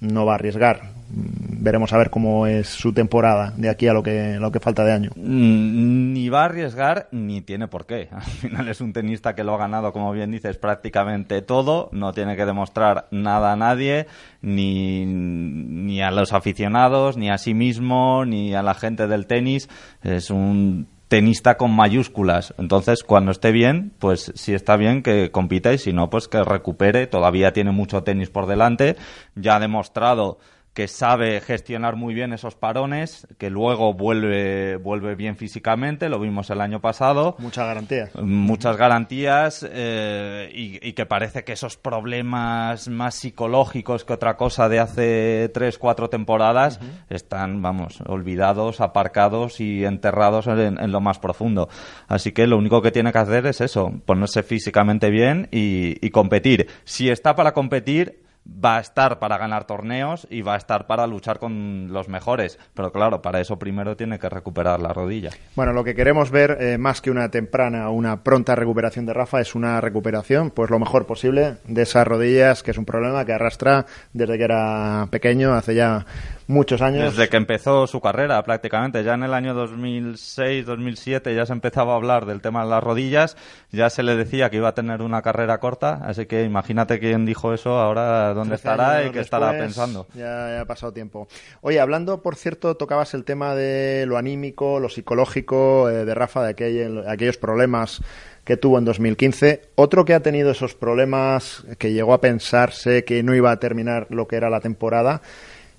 no 0.00 0.26
va 0.26 0.32
a 0.32 0.34
arriesgar. 0.36 0.96
Veremos 1.08 1.92
a 1.92 1.98
ver 1.98 2.10
cómo 2.10 2.46
es 2.46 2.68
su 2.68 2.92
temporada 2.92 3.52
de 3.56 3.68
aquí 3.68 3.86
a 3.86 3.92
lo 3.92 4.02
que, 4.02 4.38
lo 4.40 4.50
que 4.50 4.60
falta 4.60 4.84
de 4.84 4.92
año. 4.92 5.10
Mm, 5.16 6.12
ni 6.12 6.28
va 6.28 6.42
a 6.42 6.44
arriesgar 6.46 7.08
ni 7.12 7.40
tiene 7.40 7.68
por 7.68 7.86
qué. 7.86 8.08
Al 8.12 8.22
final 8.22 8.68
es 8.68 8.80
un 8.80 8.92
tenista 8.92 9.34
que 9.34 9.44
lo 9.44 9.54
ha 9.54 9.58
ganado, 9.58 9.92
como 9.92 10.12
bien 10.12 10.30
dices, 10.30 10.58
prácticamente 10.58 11.42
todo. 11.42 11.88
No 11.92 12.12
tiene 12.12 12.36
que 12.36 12.44
demostrar 12.44 13.06
nada 13.10 13.52
a 13.52 13.56
nadie, 13.56 14.06
ni, 14.42 15.06
ni 15.06 16.02
a 16.02 16.10
los 16.10 16.32
aficionados, 16.32 17.16
ni 17.16 17.30
a 17.30 17.38
sí 17.38 17.54
mismo, 17.54 18.24
ni 18.24 18.54
a 18.54 18.62
la 18.62 18.74
gente 18.74 19.06
del 19.06 19.26
tenis. 19.26 19.68
Es 20.02 20.30
un 20.30 20.88
tenista 21.08 21.56
con 21.56 21.70
mayúsculas. 21.74 22.54
Entonces, 22.58 23.02
cuando 23.02 23.30
esté 23.30 23.52
bien, 23.52 23.92
pues 23.98 24.32
si 24.34 24.54
está 24.54 24.76
bien 24.76 25.02
que 25.02 25.30
compita 25.30 25.72
y 25.72 25.78
si 25.78 25.92
no, 25.92 26.10
pues 26.10 26.28
que 26.28 26.42
recupere. 26.42 27.06
Todavía 27.06 27.52
tiene 27.52 27.72
mucho 27.72 28.02
tenis 28.02 28.30
por 28.30 28.46
delante. 28.46 28.96
Ya 29.34 29.56
ha 29.56 29.60
demostrado 29.60 30.38
que 30.76 30.88
sabe 30.88 31.40
gestionar 31.40 31.96
muy 31.96 32.12
bien 32.12 32.34
esos 32.34 32.54
parones, 32.54 33.26
que 33.38 33.48
luego 33.48 33.94
vuelve, 33.94 34.76
vuelve 34.76 35.14
bien 35.14 35.38
físicamente, 35.38 36.10
lo 36.10 36.20
vimos 36.20 36.50
el 36.50 36.60
año 36.60 36.82
pasado. 36.82 37.34
Muchas 37.38 37.66
garantías. 37.66 38.14
Muchas 38.16 38.76
garantías 38.76 39.66
eh, 39.66 40.50
y, 40.52 40.92
que 40.92 41.06
parece 41.06 41.44
que 41.44 41.52
esos 41.52 41.78
problemas 41.78 42.88
más 42.88 43.14
psicológicos 43.14 44.04
que 44.04 44.12
otra 44.12 44.36
cosa 44.36 44.68
de 44.68 44.78
hace 44.78 45.50
tres, 45.54 45.78
cuatro 45.78 46.10
temporadas 46.10 46.78
están, 47.08 47.62
vamos, 47.62 48.02
olvidados, 48.06 48.82
aparcados 48.82 49.60
y 49.60 49.86
enterrados 49.86 50.46
en, 50.46 50.92
lo 50.92 51.00
más 51.00 51.18
profundo. 51.18 51.70
Así 52.06 52.32
que 52.32 52.46
lo 52.46 52.58
único 52.58 52.82
que 52.82 52.90
tiene 52.92 53.12
que 53.12 53.18
hacer 53.18 53.46
es 53.46 53.62
eso, 53.62 53.94
ponerse 54.04 54.42
físicamente 54.42 55.08
bien 55.08 55.48
y 55.50 56.10
competir. 56.10 56.68
Si 56.84 57.08
está 57.08 57.34
para 57.34 57.54
competir, 57.54 58.25
va 58.46 58.78
a 58.78 58.80
estar 58.80 59.18
para 59.18 59.38
ganar 59.38 59.66
torneos 59.66 60.26
y 60.30 60.42
va 60.42 60.54
a 60.54 60.56
estar 60.56 60.86
para 60.86 61.06
luchar 61.06 61.38
con 61.38 61.88
los 61.92 62.08
mejores. 62.08 62.58
Pero 62.74 62.92
claro, 62.92 63.22
para 63.22 63.40
eso 63.40 63.58
primero 63.58 63.96
tiene 63.96 64.18
que 64.18 64.28
recuperar 64.28 64.80
la 64.80 64.92
rodilla. 64.92 65.30
Bueno, 65.54 65.72
lo 65.72 65.84
que 65.84 65.94
queremos 65.94 66.30
ver, 66.30 66.58
eh, 66.60 66.78
más 66.78 67.00
que 67.00 67.10
una 67.10 67.30
temprana 67.30 67.88
o 67.88 67.92
una 67.92 68.22
pronta 68.22 68.54
recuperación 68.54 69.06
de 69.06 69.12
Rafa, 69.12 69.40
es 69.40 69.54
una 69.54 69.80
recuperación, 69.80 70.50
pues 70.50 70.70
lo 70.70 70.78
mejor 70.78 71.06
posible, 71.06 71.56
de 71.66 71.82
esas 71.82 72.06
rodillas, 72.06 72.62
que 72.62 72.70
es 72.70 72.78
un 72.78 72.84
problema 72.84 73.24
que 73.24 73.32
arrastra 73.32 73.86
desde 74.12 74.38
que 74.38 74.44
era 74.44 75.08
pequeño, 75.10 75.54
hace 75.54 75.74
ya 75.74 76.06
muchos 76.46 76.82
años. 76.82 77.16
Desde 77.16 77.28
que 77.28 77.36
empezó 77.36 77.86
su 77.86 78.00
carrera, 78.00 78.42
prácticamente. 78.42 79.02
Ya 79.02 79.14
en 79.14 79.24
el 79.24 79.34
año 79.34 79.54
2006, 79.54 80.66
2007 80.66 81.34
ya 81.34 81.46
se 81.46 81.52
empezaba 81.52 81.92
a 81.92 81.96
hablar 81.96 82.26
del 82.26 82.40
tema 82.40 82.64
de 82.64 82.70
las 82.70 82.82
rodillas, 82.82 83.36
ya 83.72 83.90
se 83.90 84.02
le 84.02 84.16
decía 84.16 84.50
que 84.50 84.56
iba 84.56 84.68
a 84.68 84.74
tener 84.74 85.02
una 85.02 85.22
carrera 85.22 85.58
corta, 85.58 86.00
así 86.04 86.26
que 86.26 86.44
imagínate 86.44 86.98
quién 86.98 87.26
dijo 87.26 87.52
eso, 87.52 87.78
ahora 87.78 88.34
dónde 88.36 88.54
estará 88.54 89.04
y 89.04 89.10
qué 89.10 89.20
estará 89.20 89.50
pensando. 89.50 90.06
Ya, 90.14 90.60
ha 90.60 90.64
pasado 90.64 90.92
tiempo. 90.92 91.26
Oye, 91.60 91.80
hablando, 91.80 92.22
por 92.22 92.36
cierto, 92.36 92.76
tocabas 92.76 93.14
el 93.14 93.24
tema 93.24 93.54
de 93.56 94.04
lo 94.06 94.16
anímico, 94.16 94.78
lo 94.78 94.88
psicológico 94.88 95.90
eh, 95.90 96.04
de 96.04 96.14
Rafa, 96.14 96.44
de, 96.44 96.54
de 96.54 97.10
aquellos 97.10 97.36
problemas 97.36 98.00
que 98.44 98.56
tuvo 98.56 98.78
en 98.78 98.84
2015. 98.84 99.70
Otro 99.74 100.04
que 100.04 100.14
ha 100.14 100.20
tenido 100.20 100.52
esos 100.52 100.74
problemas, 100.74 101.64
que 101.78 101.92
llegó 101.92 102.14
a 102.14 102.20
pensarse 102.20 103.04
que 103.04 103.24
no 103.24 103.34
iba 103.34 103.50
a 103.50 103.58
terminar 103.58 104.06
lo 104.10 104.28
que 104.28 104.36
era 104.36 104.48
la 104.48 104.60
temporada, 104.60 105.20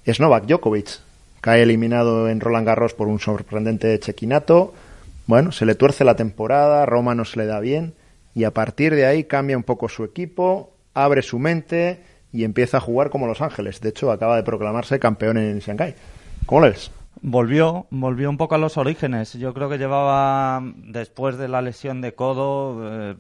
es 0.04 0.20
Novak 0.20 0.46
Djokovic. 0.46 1.00
Cae 1.40 1.62
eliminado 1.62 2.28
en 2.28 2.42
Roland 2.42 2.68
Garros 2.68 2.94
por 2.94 3.08
un 3.08 3.20
sorprendente 3.20 3.98
chequinato. 4.00 4.74
Bueno, 5.28 5.54
se 5.54 5.66
le 5.66 5.76
tuerce 5.76 6.04
la 6.04 6.16
temporada, 6.16 6.86
Roma 6.86 7.16
no 7.16 7.24
se 7.24 7.40
le 7.40 7.46
da 7.46 7.62
bien 7.62 7.94
y 8.38 8.44
a 8.44 8.52
partir 8.52 8.94
de 8.94 9.06
ahí 9.08 9.24
cambia 9.24 9.58
un 9.58 9.64
poco 9.64 9.90
su 9.90 10.04
equipo, 10.04 10.72
abre 10.94 11.24
su 11.24 11.40
mente 11.40 12.02
y 12.38 12.44
empieza 12.44 12.78
a 12.78 12.82
jugar 12.82 13.10
como 13.10 13.26
Los 13.26 13.42
Ángeles. 13.42 13.82
De 13.82 13.90
hecho, 13.90 14.12
acaba 14.12 14.36
de 14.36 14.44
proclamarse 14.44 15.00
campeón 15.00 15.38
en 15.38 15.58
Shanghái. 15.58 15.96
¿Cómo 16.46 16.62
lo? 16.62 16.74
Volvió, 17.22 17.88
volvió 17.90 18.30
un 18.30 18.38
poco 18.38 18.54
a 18.54 18.58
los 18.60 18.78
orígenes. 18.78 19.34
Yo 19.34 19.52
creo 19.54 19.70
que 19.70 19.80
llevaba, 19.80 20.62
después 20.76 21.38
de 21.38 21.48
la 21.48 21.64
lesión 21.64 22.00
de 22.00 22.14
codo, 22.14 22.78
eh, 22.84 23.16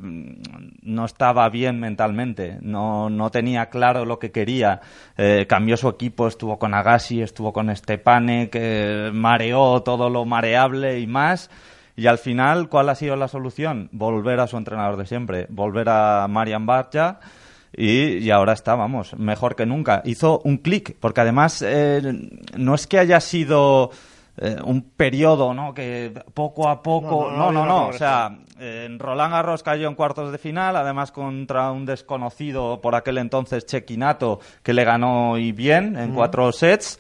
no 0.83 1.05
estaba 1.05 1.50
bien 1.50 1.79
mentalmente, 1.79 2.59
no, 2.62 3.09
no 3.09 3.31
tenía 3.31 3.69
claro 3.71 4.05
lo 4.05 4.19
que 4.19 4.31
quería. 4.31 4.81
Eh, 5.17 5.47
cambió 5.50 5.77
su 5.77 5.89
equipo, 5.89 6.27
estuvo 6.27 6.59
con 6.59 6.75
Agassi, 6.75 7.24
estuvo 7.24 7.51
con 7.51 7.75
Stepane, 7.75 8.51
que 8.51 9.09
mareó 9.13 9.81
todo 9.81 10.12
lo 10.12 10.25
mareable 10.25 11.00
y 11.00 11.07
más 11.07 11.50
Y 11.95 12.05
al 12.05 12.19
final, 12.19 12.69
¿cuál 12.69 12.89
ha 12.89 12.95
sido 12.95 13.15
la 13.15 13.27
solución? 13.27 13.89
Volver 13.91 14.39
a 14.41 14.47
su 14.47 14.57
entrenador 14.57 14.97
de 14.97 15.07
siempre, 15.07 15.47
volver 15.50 15.89
a 15.89 16.27
Marian 16.29 16.67
Barcha. 16.67 17.19
Y, 17.79 18.31
ahora 18.31 18.53
está, 18.53 18.74
vamos, 18.74 19.15
mejor 19.17 19.55
que 19.55 19.67
nunca. 19.67 20.01
Hizo 20.03 20.41
un 20.43 20.57
clic, 20.57 20.98
porque 21.00 21.22
además 21.22 21.63
eh, 21.65 22.01
no 22.57 22.74
es 22.74 22.88
que 22.88 22.98
haya 22.98 23.19
sido 23.19 23.91
eh, 24.38 24.57
un 24.63 24.81
periodo, 24.81 25.53
¿no? 25.53 25.75
Que 25.75 26.12
poco 26.34 26.69
a 26.69 26.81
poco. 26.81 27.31
No, 27.31 27.51
no, 27.51 27.67
no. 27.67 27.89
O 27.89 27.93
sea, 27.93 28.36
en 28.60 28.98
Roland 28.98 29.31
Garros 29.31 29.62
cayó 29.62 29.88
en 29.88 29.93
cuartos 29.93 30.31
de 30.31 30.39
final, 30.39 30.75
además 30.75 31.12
contra 31.12 31.72
un 31.72 31.86
desconocido 31.86 32.81
por 32.81 32.96
aquel 32.96 33.19
entonces 33.19 33.67
Chequinato, 33.67 34.39
que 34.63 34.74
le 34.74 34.84
ganó 34.84 35.38
y 35.38 35.51
bien 35.51 35.96
en 35.98 36.15
cuatro 36.15 36.51
sets. 36.51 37.00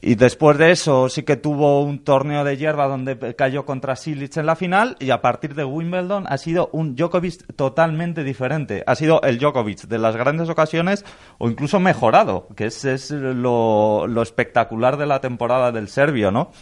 Y 0.00 0.14
después 0.14 0.56
de 0.58 0.70
eso 0.70 1.08
sí 1.08 1.24
que 1.24 1.36
tuvo 1.36 1.82
un 1.82 2.04
torneo 2.04 2.44
de 2.44 2.56
hierba 2.56 2.86
donde 2.86 3.34
cayó 3.34 3.64
contra 3.64 3.96
Silic 3.96 4.36
en 4.36 4.46
la 4.46 4.54
final 4.54 4.96
y 5.00 5.10
a 5.10 5.20
partir 5.20 5.56
de 5.56 5.64
Wimbledon 5.64 6.24
ha 6.28 6.38
sido 6.38 6.70
un 6.72 6.94
Djokovic 6.94 7.56
totalmente 7.56 8.22
diferente. 8.22 8.84
Ha 8.86 8.94
sido 8.94 9.20
el 9.22 9.38
Djokovic 9.38 9.88
de 9.88 9.98
las 9.98 10.14
grandes 10.14 10.48
ocasiones 10.48 11.04
o 11.38 11.50
incluso 11.50 11.80
mejorado, 11.80 12.46
que 12.54 12.66
es, 12.66 12.84
es 12.84 13.10
lo, 13.10 14.06
lo 14.06 14.22
espectacular 14.22 14.98
de 14.98 15.06
la 15.06 15.20
temporada 15.20 15.72
del 15.72 15.88
serbio, 15.88 16.30
¿no? 16.30 16.52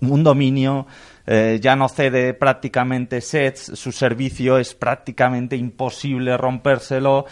Un 0.00 0.22
dominio, 0.22 0.86
eh, 1.26 1.58
ya 1.60 1.76
no 1.76 1.88
cede 1.88 2.32
prácticamente 2.32 3.20
sets, 3.20 3.72
su 3.74 3.92
servicio 3.92 4.56
es 4.56 4.74
prácticamente 4.74 5.56
imposible 5.56 6.36
rompérselo. 6.36 7.26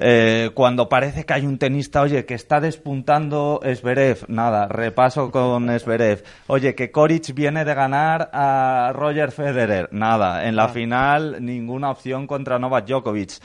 Eh, 0.00 0.50
cuando 0.54 0.88
parece 0.88 1.24
que 1.24 1.32
hay 1.32 1.44
un 1.44 1.58
tenista, 1.58 2.02
oye, 2.02 2.24
que 2.24 2.34
está 2.34 2.60
despuntando 2.60 3.60
Esberev, 3.64 4.26
nada, 4.28 4.68
repaso 4.68 5.32
con 5.32 5.70
Esberev. 5.70 6.22
Oye, 6.46 6.76
que 6.76 6.92
Koric 6.92 7.34
viene 7.34 7.64
de 7.64 7.74
ganar 7.74 8.30
a 8.32 8.92
Roger 8.94 9.32
Federer, 9.32 9.88
nada. 9.90 10.46
En 10.46 10.54
la 10.54 10.64
ah. 10.64 10.68
final, 10.68 11.44
ninguna 11.44 11.90
opción 11.90 12.28
contra 12.28 12.60
Novak 12.60 12.86
Djokovic. 12.86 13.40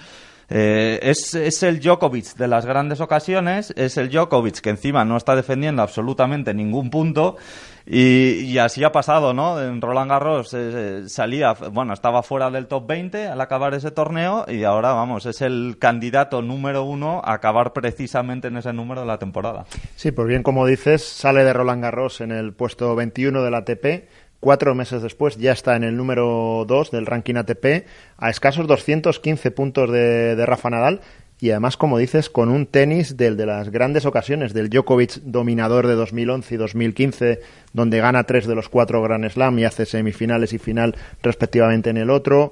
Eh, 0.56 1.00
es, 1.02 1.34
es, 1.34 1.64
el 1.64 1.80
Djokovic 1.80 2.36
de 2.36 2.48
las 2.48 2.68
grandes 2.68 3.02
ocasiones, 3.02 3.74
es 3.76 3.98
el 3.98 4.12
Djokovic 4.12 4.62
que 4.62 4.70
encima 4.70 5.04
no 5.04 5.18
está 5.18 5.36
defendiendo 5.36 5.82
absolutamente 5.82 6.54
ningún 6.54 6.92
punto 6.92 7.38
y, 7.86 8.58
así 8.60 8.84
ha 8.84 8.94
pasado, 8.94 9.34
¿no? 9.34 9.62
En 9.62 9.82
Roland 9.82 10.10
Garros 10.10 10.54
eh, 10.54 11.04
salía, 11.08 11.54
bueno, 11.54 11.94
estaba 11.94 12.24
fuera 12.24 12.50
del 12.50 12.68
top 12.68 12.88
20 12.88 13.28
al 13.28 13.42
acabar 13.42 13.74
ese 13.74 13.92
torneo 13.92 14.46
y 14.48 14.64
ahora, 14.64 14.94
vamos, 14.94 15.26
es 15.26 15.42
el 15.42 15.78
candidato 15.80 16.42
número 16.42 16.84
uno 16.84 17.22
a 17.26 17.34
acabar 17.34 17.74
precisamente 17.74 18.48
en 18.48 18.58
ese 18.58 18.72
número 18.72 19.02
de 19.02 19.08
la 19.08 19.18
temporada. 19.18 19.66
Sí, 19.96 20.12
pues 20.12 20.28
bien, 20.28 20.44
como 20.44 20.66
dices, 20.66 21.04
sale 21.04 21.44
de 21.44 21.52
Roland 21.52 21.84
Garros 21.84 22.22
en 22.22 22.32
el 22.32 22.54
puesto 22.54 22.96
21 22.96 23.44
del 23.44 23.56
ATP. 23.56 24.08
Cuatro 24.44 24.76
meses 24.76 25.02
después 25.02 25.38
ya 25.38 25.54
está 25.54 25.78
en 25.78 25.86
el 25.86 25.96
número 25.96 26.66
2 26.68 26.92
del 26.92 27.06
ranking 27.06 27.36
ATP, 27.36 27.86
a 28.18 28.30
escasos 28.30 28.68
215 28.68 29.52
puntos 29.52 29.90
de, 29.90 30.36
de 30.36 30.46
Rafa 30.46 30.70
Nadal 30.70 31.00
y 31.40 31.52
además, 31.52 31.78
como 31.78 31.98
dices, 31.98 32.30
con 32.30 32.50
un 32.50 32.66
tenis 32.66 33.16
del 33.16 33.38
de 33.38 33.46
las 33.46 33.70
grandes 33.70 34.06
ocasiones, 34.06 34.54
del 34.54 34.70
Djokovic 34.70 35.22
dominador 35.22 35.88
de 35.88 35.96
2011 35.96 36.56
y 36.56 36.58
2015, 36.58 37.40
donde 37.72 38.02
gana 38.02 38.26
tres 38.26 38.46
de 38.46 38.54
los 38.54 38.68
cuatro 38.68 39.02
Grand 39.02 39.30
Slam 39.30 39.58
y 39.60 39.64
hace 39.64 39.86
semifinales 39.86 40.52
y 40.52 40.58
final 40.58 40.98
respectivamente 41.22 41.92
en 41.92 41.96
el 41.96 42.10
otro. 42.10 42.52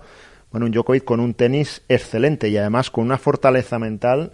Bueno, 0.50 0.68
un 0.68 0.72
Djokovic 0.72 1.04
con 1.04 1.20
un 1.20 1.34
tenis 1.34 1.82
excelente 1.90 2.48
y 2.48 2.56
además 2.56 2.90
con 2.90 3.04
una 3.04 3.18
fortaleza 3.18 3.80
mental. 3.80 4.32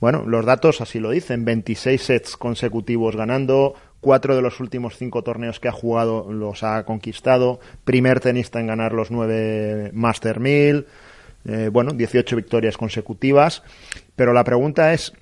Bueno, 0.00 0.22
los 0.24 0.46
datos 0.46 0.80
así 0.80 1.00
lo 1.00 1.10
dicen, 1.10 1.44
26 1.44 2.00
sets 2.00 2.36
consecutivos 2.36 3.16
ganando, 3.16 3.74
cuatro 4.00 4.36
de 4.36 4.42
los 4.42 4.60
últimos 4.60 4.96
cinco 4.96 5.22
torneos 5.22 5.60
que 5.60 5.68
ha 5.68 5.72
jugado 5.72 6.32
los 6.32 6.62
ha 6.62 6.84
conquistado, 6.84 7.60
primer 7.84 8.20
tenista 8.20 8.60
en 8.60 8.66
ganar 8.66 8.92
los 8.92 9.10
nueve 9.10 9.90
Master 9.92 10.40
1000 10.40 10.86
eh, 11.44 11.70
bueno, 11.72 11.92
18 11.92 12.36
victorias 12.36 12.76
consecutivas. 12.76 13.62
Pero 14.16 14.32
la 14.32 14.44
pregunta 14.44 14.92
es, 14.92 15.12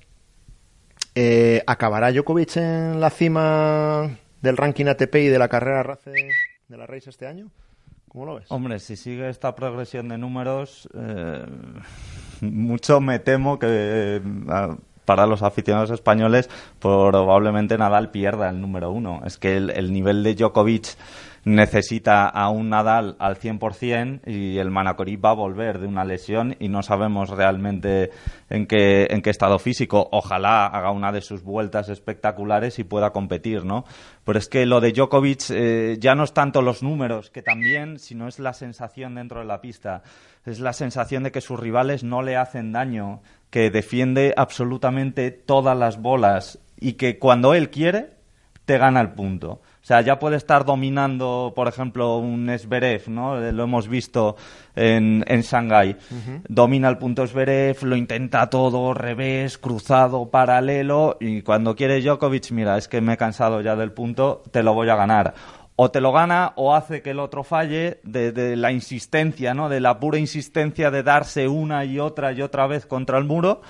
eh, 1.15 1.63
¿acabará 1.65 2.11
Djokovic 2.11 2.57
en 2.57 2.99
la 2.99 3.09
cima 3.09 4.17
del 4.41 4.57
ranking 4.57 4.85
ATP 4.87 5.15
y 5.15 5.27
de 5.27 5.39
la 5.39 5.47
carrera 5.47 5.83
RACE 5.83 6.11
de 6.67 6.77
la 6.77 6.85
Race 6.85 7.09
este 7.09 7.27
año? 7.27 7.49
¿Cómo 8.09 8.25
lo 8.25 8.35
ves? 8.35 8.45
Hombre, 8.49 8.79
si 8.79 8.95
sigue 8.95 9.29
esta 9.29 9.55
progresión 9.55 10.09
de 10.09 10.17
números, 10.17 10.89
eh, 10.93 11.45
mucho 12.41 12.99
me 12.99 13.19
temo 13.19 13.59
que 13.59 14.21
para 15.09 15.25
los 15.25 15.41
aficionados 15.41 15.89
españoles 15.89 16.51
probablemente 16.79 17.79
Nadal 17.79 18.11
pierda 18.11 18.47
el 18.47 18.61
número 18.61 18.91
uno. 18.91 19.23
Es 19.25 19.39
que 19.39 19.57
el 19.57 19.91
nivel 19.91 20.21
de 20.21 20.35
Djokovic 20.35 20.95
necesita 21.49 22.27
a 22.27 22.49
un 22.49 22.69
Nadal 22.69 23.15
al 23.19 23.37
100% 23.37 24.21
y 24.25 24.57
el 24.57 24.71
Manacorí 24.71 25.15
va 25.15 25.31
a 25.31 25.35
volver 25.35 25.79
de 25.79 25.87
una 25.87 26.05
lesión 26.05 26.55
y 26.59 26.69
no 26.69 26.83
sabemos 26.83 27.29
realmente 27.29 28.11
en 28.49 28.67
qué, 28.67 29.07
en 29.09 29.21
qué 29.21 29.29
estado 29.29 29.59
físico. 29.59 30.07
Ojalá 30.11 30.67
haga 30.67 30.91
una 30.91 31.11
de 31.11 31.21
sus 31.21 31.43
vueltas 31.43 31.89
espectaculares 31.89 32.79
y 32.79 32.83
pueda 32.83 33.11
competir, 33.11 33.65
¿no? 33.65 33.85
Pero 34.23 34.37
es 34.37 34.47
que 34.47 34.65
lo 34.65 34.79
de 34.79 34.91
Djokovic 34.91 35.49
eh, 35.49 35.97
ya 35.99 36.15
no 36.15 36.23
es 36.23 36.33
tanto 36.33 36.61
los 36.61 36.83
números, 36.83 37.31
que 37.31 37.41
también, 37.41 37.99
sino 37.99 38.27
es 38.27 38.39
la 38.39 38.53
sensación 38.53 39.15
dentro 39.15 39.39
de 39.39 39.45
la 39.45 39.61
pista. 39.61 40.03
Es 40.45 40.59
la 40.59 40.73
sensación 40.73 41.23
de 41.23 41.31
que 41.31 41.41
sus 41.41 41.59
rivales 41.59 42.03
no 42.03 42.21
le 42.21 42.37
hacen 42.37 42.71
daño, 42.71 43.21
que 43.49 43.71
defiende 43.71 44.33
absolutamente 44.37 45.31
todas 45.31 45.77
las 45.77 46.01
bolas 46.01 46.59
y 46.79 46.93
que 46.93 47.17
cuando 47.17 47.53
él 47.53 47.69
quiere, 47.69 48.11
te 48.65 48.77
gana 48.77 49.01
el 49.01 49.11
punto. 49.13 49.61
O 49.89 49.91
sea, 49.91 50.01
ya 50.01 50.19
puede 50.19 50.37
estar 50.37 50.65
dominando, 50.65 51.51
por 51.55 51.67
ejemplo, 51.67 52.17
un 52.19 52.47
Esberev, 52.47 53.09
¿no? 53.09 53.43
Eh, 53.43 53.51
lo 53.51 53.63
hemos 53.63 53.87
visto 53.87 54.35
en, 54.75 55.25
en 55.25 55.41
Shanghái. 55.41 55.95
Domina 56.47 56.89
el 56.89 56.99
punto 56.99 57.23
Esberev, 57.23 57.75
lo 57.81 57.95
intenta 57.95 58.51
todo, 58.51 58.93
revés, 58.93 59.57
cruzado, 59.57 60.29
paralelo, 60.29 61.17
y 61.19 61.41
cuando 61.41 61.75
quiere 61.75 62.01
Djokovic, 62.01 62.51
mira, 62.51 62.77
es 62.77 62.87
que 62.87 63.01
me 63.01 63.13
he 63.13 63.17
cansado 63.17 63.61
ya 63.61 63.75
del 63.75 63.91
punto, 63.91 64.43
te 64.51 64.61
lo 64.61 64.75
voy 64.75 64.89
a 64.89 64.95
ganar 64.95 65.33
o 65.75 65.89
te 65.89 66.01
lo 66.01 66.11
gana 66.11 66.53
o 66.55 66.75
hace 66.75 67.01
que 67.01 67.09
el 67.09 67.19
otro 67.19 67.43
falle 67.43 67.99
de, 68.03 68.31
de, 68.31 68.55
la 68.57 68.71
insistencia, 68.71 69.55
¿no? 69.55 69.69
De 69.69 69.79
la 69.79 69.99
pura 69.99 70.19
insistencia 70.19 70.91
de 70.91 71.01
darse 71.01 71.47
una 71.47 71.83
y 71.83 71.97
otra 71.97 72.31
y 72.31 72.43
otra 72.43 72.67
vez 72.67 72.85
contra 72.85 73.17
el 73.17 73.23
muro 73.23 73.61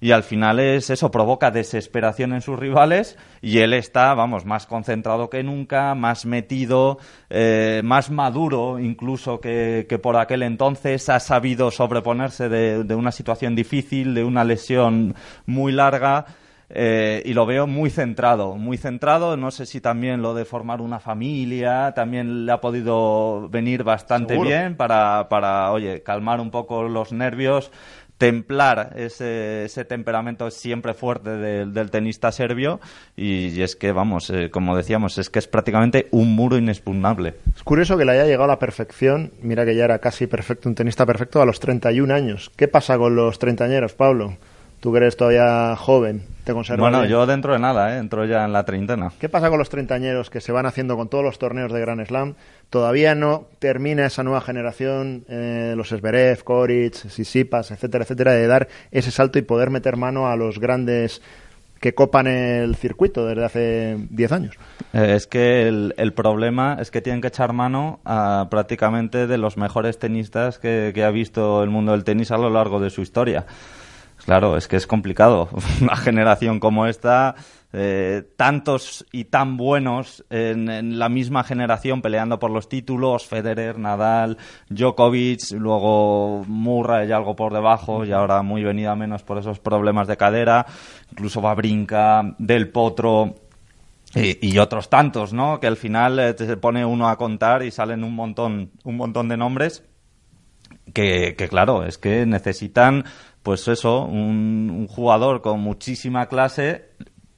y 0.00 0.12
al 0.12 0.22
final 0.22 0.60
es 0.60 0.90
eso, 0.90 1.10
provoca 1.10 1.50
desesperación 1.50 2.32
en 2.32 2.40
sus 2.40 2.58
rivales 2.58 3.18
y 3.42 3.58
él 3.58 3.74
está, 3.74 4.14
vamos, 4.14 4.44
más 4.44 4.66
concentrado 4.66 5.28
que 5.28 5.42
nunca, 5.42 5.94
más 5.94 6.24
metido, 6.24 6.98
eh, 7.30 7.80
más 7.84 8.10
maduro 8.10 8.78
incluso 8.78 9.40
que, 9.40 9.86
por 10.02 10.16
aquel 10.16 10.42
entonces, 10.42 11.08
ha 11.08 11.18
sabido 11.18 11.70
sobreponerse 11.70 12.48
de, 12.48 12.94
una 12.94 13.12
situación 13.12 13.54
difícil, 13.54 14.14
de 14.14 14.24
una 14.24 14.44
lesión 14.44 15.14
muy 15.46 15.72
larga. 15.72 16.26
Eh, 16.70 17.22
y 17.24 17.32
lo 17.32 17.46
veo 17.46 17.66
muy 17.66 17.88
centrado, 17.88 18.56
muy 18.56 18.76
centrado. 18.76 19.38
No 19.38 19.50
sé 19.50 19.64
si 19.64 19.80
también 19.80 20.20
lo 20.20 20.34
de 20.34 20.44
formar 20.44 20.82
una 20.82 21.00
familia 21.00 21.92
también 21.96 22.44
le 22.44 22.52
ha 22.52 22.60
podido 22.60 23.48
venir 23.48 23.84
bastante 23.84 24.38
bien 24.38 24.76
para, 24.76 25.30
para, 25.30 25.72
oye, 25.72 26.02
calmar 26.02 26.40
un 26.40 26.50
poco 26.50 26.82
los 26.82 27.10
nervios, 27.10 27.72
templar 28.18 28.92
ese, 28.96 29.64
ese 29.64 29.84
temperamento 29.84 30.50
siempre 30.50 30.92
fuerte 30.92 31.30
del 31.30 31.90
tenista 31.90 32.32
serbio 32.32 32.80
y, 33.16 33.62
es 33.62 33.76
que, 33.76 33.92
vamos, 33.92 34.28
eh, 34.30 34.50
como 34.50 34.76
decíamos, 34.76 35.18
es 35.18 35.30
que 35.30 35.38
es 35.38 35.46
prácticamente 35.46 36.08
un 36.10 36.34
muro 36.34 36.58
inexpugnable. 36.58 37.34
Es 37.56 37.62
curioso 37.62 37.96
que 37.96 38.04
le 38.04 38.12
haya 38.12 38.24
llegado 38.24 38.44
a 38.44 38.48
la 38.48 38.58
perfección, 38.58 39.32
mira 39.40 39.64
que 39.64 39.74
ya 39.74 39.84
era 39.84 40.00
casi 40.00 40.26
perfecto, 40.26 40.68
un 40.68 40.74
tenista 40.74 41.06
perfecto 41.06 41.40
a 41.40 41.46
los 41.46 41.60
31 41.60 42.12
años. 42.12 42.50
¿Qué 42.56 42.68
pasa 42.68 42.98
con 42.98 43.14
los 43.14 43.38
treintañeros, 43.38 43.94
Pablo? 43.94 44.36
Tú 44.80 44.92
que 44.92 44.98
eres 44.98 45.16
todavía 45.16 45.74
joven, 45.74 46.22
¿te 46.44 46.52
conservas 46.52 46.90
Bueno, 46.90 47.04
yo 47.04 47.26
dentro 47.26 47.52
de 47.52 47.58
nada, 47.58 47.96
¿eh? 47.96 47.98
entro 47.98 48.24
ya 48.26 48.44
en 48.44 48.52
la 48.52 48.64
treintena. 48.64 49.10
¿Qué 49.18 49.28
pasa 49.28 49.48
con 49.48 49.58
los 49.58 49.68
treintañeros 49.70 50.30
que 50.30 50.40
se 50.40 50.52
van 50.52 50.66
haciendo 50.66 50.96
con 50.96 51.08
todos 51.08 51.24
los 51.24 51.38
torneos 51.38 51.72
de 51.72 51.80
Grand 51.80 52.06
Slam? 52.06 52.34
Todavía 52.70 53.16
no 53.16 53.46
termina 53.58 54.06
esa 54.06 54.22
nueva 54.22 54.40
generación, 54.40 55.24
eh, 55.28 55.74
los 55.76 55.90
Esberev, 55.90 56.44
Koric, 56.44 56.94
Sisipas, 56.94 57.72
etcétera, 57.72 58.04
etcétera, 58.04 58.32
de 58.34 58.46
dar 58.46 58.68
ese 58.92 59.10
salto 59.10 59.40
y 59.40 59.42
poder 59.42 59.70
meter 59.70 59.96
mano 59.96 60.28
a 60.28 60.36
los 60.36 60.60
grandes 60.60 61.22
que 61.80 61.94
copan 61.94 62.28
el 62.28 62.76
circuito 62.76 63.26
desde 63.26 63.44
hace 63.44 63.96
10 64.10 64.32
años. 64.32 64.54
Eh, 64.92 65.14
es 65.16 65.26
que 65.26 65.66
el, 65.66 65.94
el, 65.96 66.12
problema 66.12 66.76
es 66.80 66.90
que 66.92 67.00
tienen 67.00 67.20
que 67.20 67.28
echar 67.28 67.52
mano 67.52 67.98
a 68.04 68.46
prácticamente 68.48 69.26
de 69.26 69.38
los 69.38 69.56
mejores 69.56 69.98
tenistas 69.98 70.58
que 70.58 71.04
ha 71.04 71.10
visto 71.10 71.64
el 71.64 71.70
mundo 71.70 71.92
del 71.92 72.04
tenis 72.04 72.30
a 72.30 72.38
lo 72.38 72.50
largo 72.50 72.80
de 72.80 72.90
su 72.90 73.00
historia. 73.00 73.46
Claro, 74.28 74.58
es 74.58 74.68
que 74.68 74.76
es 74.76 74.86
complicado. 74.86 75.48
Una 75.80 75.96
generación 75.96 76.60
como 76.60 76.86
esta, 76.86 77.34
eh, 77.72 78.22
tantos 78.36 79.06
y 79.10 79.24
tan 79.24 79.56
buenos 79.56 80.22
en, 80.28 80.98
la 80.98 81.08
misma 81.08 81.44
generación 81.44 82.02
peleando 82.02 82.38
por 82.38 82.50
los 82.50 82.68
títulos, 82.68 83.24
Federer, 83.26 83.78
Nadal, 83.78 84.36
Djokovic, 84.68 85.52
luego 85.52 86.44
Murray 86.46 87.08
y 87.08 87.12
algo 87.12 87.34
por 87.36 87.54
debajo 87.54 88.04
y 88.04 88.12
ahora 88.12 88.42
muy 88.42 88.62
venida 88.62 88.94
menos 88.94 89.22
por 89.22 89.38
esos 89.38 89.60
problemas 89.60 90.06
de 90.06 90.18
cadera, 90.18 90.66
incluso 91.10 91.40
Babrinka, 91.40 92.34
Del 92.36 92.68
Potro. 92.68 93.34
y, 94.14 94.58
otros 94.58 94.90
tantos, 94.90 95.32
¿no? 95.32 95.58
Que 95.58 95.68
al 95.68 95.78
final 95.78 96.18
eh, 96.18 96.34
se 96.36 96.56
pone 96.58 96.84
uno 96.84 97.08
a 97.08 97.16
contar 97.16 97.62
y 97.62 97.70
salen 97.70 98.04
un 98.04 98.14
montón, 98.14 98.72
un 98.84 98.96
montón 98.98 99.30
de 99.30 99.38
nombres 99.38 99.84
que, 100.92 101.48
claro, 101.48 101.84
es 101.84 101.98
que 101.98 102.26
necesitan, 102.26 103.04
pues 103.42 103.68
eso, 103.68 104.02
un, 104.02 104.86
jugador 104.88 105.42
con 105.42 105.60
muchísima 105.60 106.26
clase, 106.26 106.90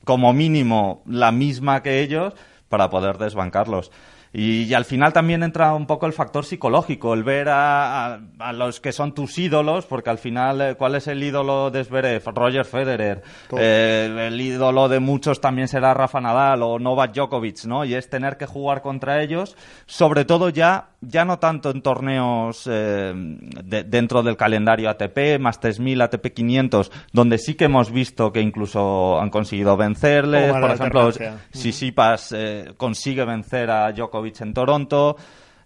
como 0.04 0.32
mínimo 0.32 1.02
la 1.06 1.32
misma 1.32 1.82
que 1.82 2.00
ellos, 2.00 2.34
para 2.68 2.90
poder 2.90 3.18
desbancarlos. 3.18 3.90
Y, 4.32 4.72
al 4.74 4.84
final 4.84 5.12
también 5.12 5.42
entra 5.42 5.74
un 5.74 5.86
poco 5.86 6.06
el 6.06 6.12
factor 6.12 6.44
psicológico, 6.44 7.14
el 7.14 7.24
ver 7.24 7.48
a, 7.50 8.20
los 8.54 8.80
que 8.80 8.92
son 8.92 9.12
tus 9.12 9.36
ídolos, 9.38 9.86
porque 9.86 10.10
al 10.10 10.18
final, 10.18 10.60
eh, 10.60 10.74
¿cuál 10.76 10.94
es 10.94 11.08
el 11.08 11.20
ídolo 11.20 11.72
de 11.72 11.82
Zverev? 11.82 12.22
Roger 12.26 12.64
Federer. 12.64 13.22
Eh, 13.58 14.28
el 14.28 14.40
ídolo 14.40 14.88
de 14.88 15.00
muchos 15.00 15.40
también 15.40 15.66
será 15.66 15.94
Rafa 15.94 16.20
Nadal 16.20 16.62
o 16.62 16.78
Novak 16.78 17.12
Djokovic, 17.12 17.64
¿no? 17.64 17.84
Y 17.84 17.94
es 17.94 18.08
tener 18.08 18.36
que 18.36 18.46
jugar 18.46 18.82
contra 18.82 19.20
ellos, 19.20 19.56
sobre 19.86 20.24
todo 20.24 20.48
ya, 20.48 20.90
ya 21.00 21.24
no 21.24 21.40
tanto 21.40 21.70
en 21.70 21.82
torneos 21.82 22.68
eh, 22.70 23.12
dentro 23.14 24.22
del 24.22 24.36
calendario 24.36 24.90
ATP, 24.90 25.40
más 25.40 25.58
3000, 25.58 26.02
ATP 26.02 26.26
500, 26.28 26.92
donde 27.12 27.38
sí 27.38 27.54
que 27.54 27.64
hemos 27.64 27.90
visto 27.90 28.32
que 28.32 28.40
incluso 28.40 29.20
han 29.20 29.30
conseguido 29.30 29.76
vencerles. 29.76 30.52
Por 30.52 30.70
ejemplo, 30.70 31.10
si 31.50 31.72
Sipas 31.72 32.32
consigue 32.76 33.24
vencer 33.24 33.70
a 33.70 33.90
Djokovic 33.90 34.19
en 34.40 34.54
Toronto. 34.54 35.16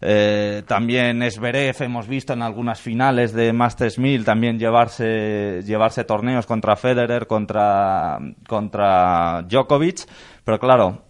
Eh, 0.01 0.63
también 0.67 1.23
Esberev 1.23 1.77
hemos 1.81 2.07
visto 2.07 2.33
en 2.33 2.43
algunas 2.43 2.81
finales 2.81 3.33
de 3.33 3.53
Masters 3.53 3.99
1000 3.99 4.25
también 4.25 4.59
llevarse, 4.59 5.63
llevarse 5.65 6.05
torneos 6.05 6.47
contra 6.47 6.77
Federer, 6.77 7.27
contra, 7.27 8.19
contra 8.47 9.43
Djokovic. 9.49 10.01
Pero 10.45 10.59
claro, 10.59 11.05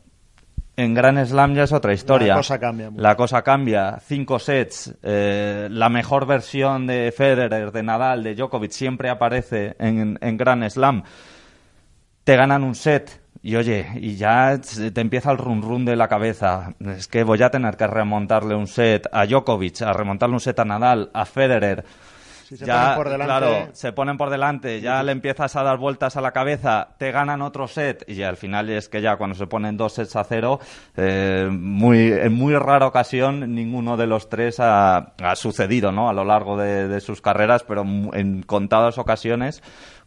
en 0.76 0.94
Gran 0.94 1.24
Slam 1.26 1.54
ya 1.54 1.64
es 1.64 1.72
otra 1.72 1.92
historia. 1.92 2.28
La 2.28 2.36
cosa 2.36 2.58
cambia. 2.58 2.90
La 2.96 3.16
cosa 3.16 3.42
cambia. 3.42 3.98
Cinco 4.00 4.38
sets. 4.38 4.94
Eh, 5.02 5.68
la 5.70 5.88
mejor 5.88 6.26
versión 6.26 6.86
de 6.86 7.12
Federer, 7.16 7.72
de 7.72 7.82
Nadal, 7.82 8.22
de 8.22 8.34
Djokovic 8.34 8.70
siempre 8.70 9.10
aparece 9.10 9.76
en, 9.78 10.18
en 10.20 10.36
Gran 10.36 10.68
Slam. 10.70 11.02
Te 12.24 12.36
ganan 12.36 12.64
un 12.64 12.74
set 12.74 13.24
y 13.44 13.56
oye, 13.56 13.86
y 13.96 14.16
ya 14.16 14.58
te 14.58 15.00
empieza 15.02 15.30
el 15.30 15.36
run 15.36 15.60
run 15.60 15.84
de 15.84 15.96
la 15.96 16.08
cabeza. 16.08 16.72
Es 16.80 17.08
que 17.08 17.24
voy 17.24 17.42
a 17.42 17.50
tener 17.50 17.76
que 17.76 17.86
remontarle 17.86 18.54
un 18.54 18.66
set 18.66 19.06
a 19.12 19.26
Djokovic, 19.26 19.82
a 19.82 19.92
remontarle 19.92 20.32
un 20.32 20.40
set 20.40 20.58
a 20.60 20.64
Nadal, 20.64 21.10
a 21.12 21.26
Federer. 21.26 21.84
se 22.48 22.56
ya, 22.64 22.80
ponen 22.80 22.96
por 22.96 23.10
delante. 23.10 23.26
Claro, 23.26 23.68
se 23.74 23.92
ponen 23.92 24.16
por 24.16 24.30
delante, 24.30 24.80
ya 24.80 25.02
le 25.02 25.12
empiezas 25.12 25.56
a 25.56 25.62
dar 25.62 25.76
vueltas 25.76 26.16
a 26.16 26.22
la 26.22 26.32
cabeza, 26.32 26.88
te 26.96 27.12
ganan 27.12 27.42
otro 27.42 27.68
set 27.68 28.02
y 28.08 28.22
al 28.22 28.38
final 28.38 28.70
es 28.70 28.88
que 28.88 29.02
ya 29.02 29.16
cuando 29.16 29.36
se 29.36 29.46
ponen 29.46 29.76
dos 29.76 29.92
sets 29.92 30.16
a 30.16 30.24
cero, 30.24 30.58
eh, 30.96 31.46
muy, 31.50 32.12
en 32.12 32.32
muy 32.32 32.56
rara 32.56 32.86
ocasión 32.86 33.54
ninguno 33.54 33.98
de 33.98 34.06
los 34.06 34.30
tres 34.30 34.56
ha, 34.58 35.12
sucedido 35.34 35.92
¿no? 35.92 36.08
a 36.08 36.14
lo 36.14 36.24
largo 36.24 36.56
de, 36.56 36.88
de 36.88 37.00
sus 37.02 37.20
carreras, 37.20 37.62
pero 37.62 37.82
en 37.82 38.42
contadas 38.42 38.96
ocasiones 38.96 39.62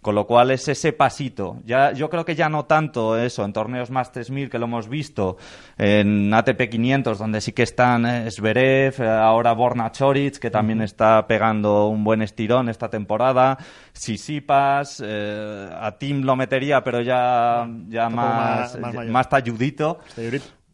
con 0.07 0.15
lo 0.15 0.25
cual 0.25 0.51
es 0.51 0.65
ese 0.69 0.93
pasito. 0.93 1.57
Ya, 1.65 1.91
yo 1.91 2.09
creo 2.09 2.23
que 2.23 2.33
ya 2.33 2.47
no 2.47 2.63
tanto 2.63 3.17
eso 3.17 3.43
en 3.43 3.51
torneos 3.51 3.91
más 3.91 4.13
3000 4.13 4.49
que 4.49 4.57
lo 4.57 4.63
hemos 4.63 4.87
visto 4.87 5.35
en 5.77 6.33
ATP 6.33 6.69
500 6.69 7.19
donde 7.19 7.41
sí 7.41 7.51
que 7.51 7.63
están 7.63 8.05
eh, 8.05 8.31
Zverev, 8.31 9.01
eh, 9.01 9.05
ahora 9.05 9.51
Borna 9.51 9.91
Choric 9.91 10.37
que 10.39 10.49
también 10.49 10.81
está 10.81 11.27
pegando 11.27 11.87
un 11.87 12.05
buen 12.05 12.21
estirón 12.21 12.69
esta 12.69 12.89
temporada, 12.89 13.57
Sisipas, 13.91 15.03
eh, 15.05 15.69
a 15.77 15.97
Tim 15.97 16.21
lo 16.21 16.37
metería 16.37 16.85
pero 16.85 17.01
ya, 17.01 17.67
ya 17.89 18.07
más, 18.07 18.79
más, 18.79 19.07
más, 19.07 19.27
talludito 19.27 19.99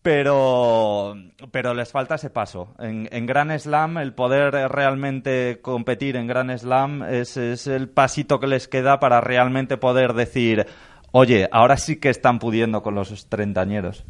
pero, 0.04 1.16
pero 1.52 1.74
les 1.74 1.92
falta 1.92 2.16
ese 2.16 2.30
paso. 2.30 2.76
En, 2.78 3.26
Gran 3.26 3.58
Slam, 3.58 3.98
el 3.98 4.14
poder 4.14 4.52
realmente 4.70 5.60
competir 5.62 6.18
en 6.18 6.28
Gran 6.28 6.56
Slam 6.60 7.04
es, 7.04 7.38
el 7.38 7.90
pasito 7.90 8.40
que 8.40 8.48
les 8.48 8.68
queda 8.68 9.00
para 9.00 9.22
realmente 9.22 9.78
poder 9.78 10.14
decir, 10.14 10.68
Oye, 11.16 11.48
ahora 11.52 11.78
sí 11.78 11.98
que 11.98 12.10
están 12.10 12.40
pudiendo 12.40 12.82
con 12.82 12.96
los 12.96 13.30
treintañeros. 13.30 14.04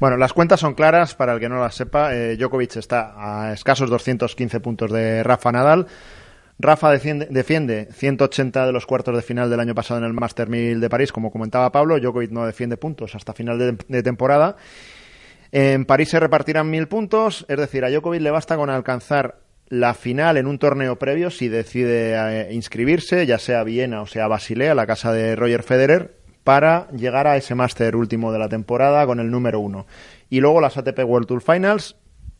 Bueno, 0.00 0.16
las 0.16 0.32
cuentas 0.32 0.58
son 0.58 0.74
claras, 0.74 1.14
para 1.14 1.34
el 1.34 1.38
que 1.38 1.48
no 1.48 1.60
las 1.60 1.76
sepa. 1.76 2.12
Eh, 2.12 2.36
Djokovic 2.36 2.76
está 2.76 3.14
a 3.16 3.52
escasos 3.52 3.88
215 3.88 4.58
puntos 4.58 4.90
de 4.90 5.22
Rafa 5.22 5.52
Nadal. 5.52 5.86
Rafa 6.58 6.90
defiende, 6.90 7.28
defiende 7.30 7.88
180 7.92 8.66
de 8.66 8.72
los 8.72 8.86
cuartos 8.86 9.14
de 9.14 9.22
final 9.22 9.48
del 9.48 9.60
año 9.60 9.76
pasado 9.76 10.00
en 10.00 10.06
el 10.06 10.12
Master 10.12 10.48
1000 10.48 10.80
de 10.80 10.90
París, 10.90 11.12
como 11.12 11.30
comentaba 11.30 11.70
Pablo. 11.70 11.96
Djokovic 12.00 12.32
no 12.32 12.44
defiende 12.44 12.76
puntos 12.76 13.14
hasta 13.14 13.32
final 13.32 13.78
de 13.86 14.02
temporada. 14.02 14.56
En 15.52 15.84
París 15.84 16.10
se 16.10 16.20
repartirán 16.20 16.70
mil 16.70 16.88
puntos, 16.88 17.46
es 17.48 17.56
decir, 17.56 17.84
a 17.84 17.90
Djokovic 17.90 18.20
le 18.20 18.30
basta 18.30 18.56
con 18.56 18.70
alcanzar 18.70 19.40
la 19.68 19.94
final 19.94 20.36
en 20.36 20.46
un 20.46 20.58
torneo 20.58 20.96
previo 20.96 21.30
si 21.30 21.48
decide 21.48 22.14
eh, 22.14 22.54
inscribirse, 22.54 23.26
ya 23.26 23.38
sea 23.38 23.64
Viena 23.64 24.00
o 24.00 24.06
sea 24.06 24.26
Basilea, 24.26 24.74
la 24.74 24.86
casa 24.86 25.12
de 25.12 25.36
Roger 25.36 25.62
Federer, 25.62 26.16
para 26.44 26.90
llegar 26.92 27.26
a 27.26 27.36
ese 27.36 27.54
máster 27.54 27.94
último 27.94 28.32
de 28.32 28.38
la 28.38 28.48
temporada 28.48 29.04
con 29.06 29.20
el 29.20 29.30
número 29.30 29.60
uno. 29.60 29.86
Y 30.30 30.40
luego 30.40 30.60
las 30.60 30.78
ATP 30.78 31.00
World 31.04 31.26
Tour 31.26 31.42
Finals, 31.42 31.96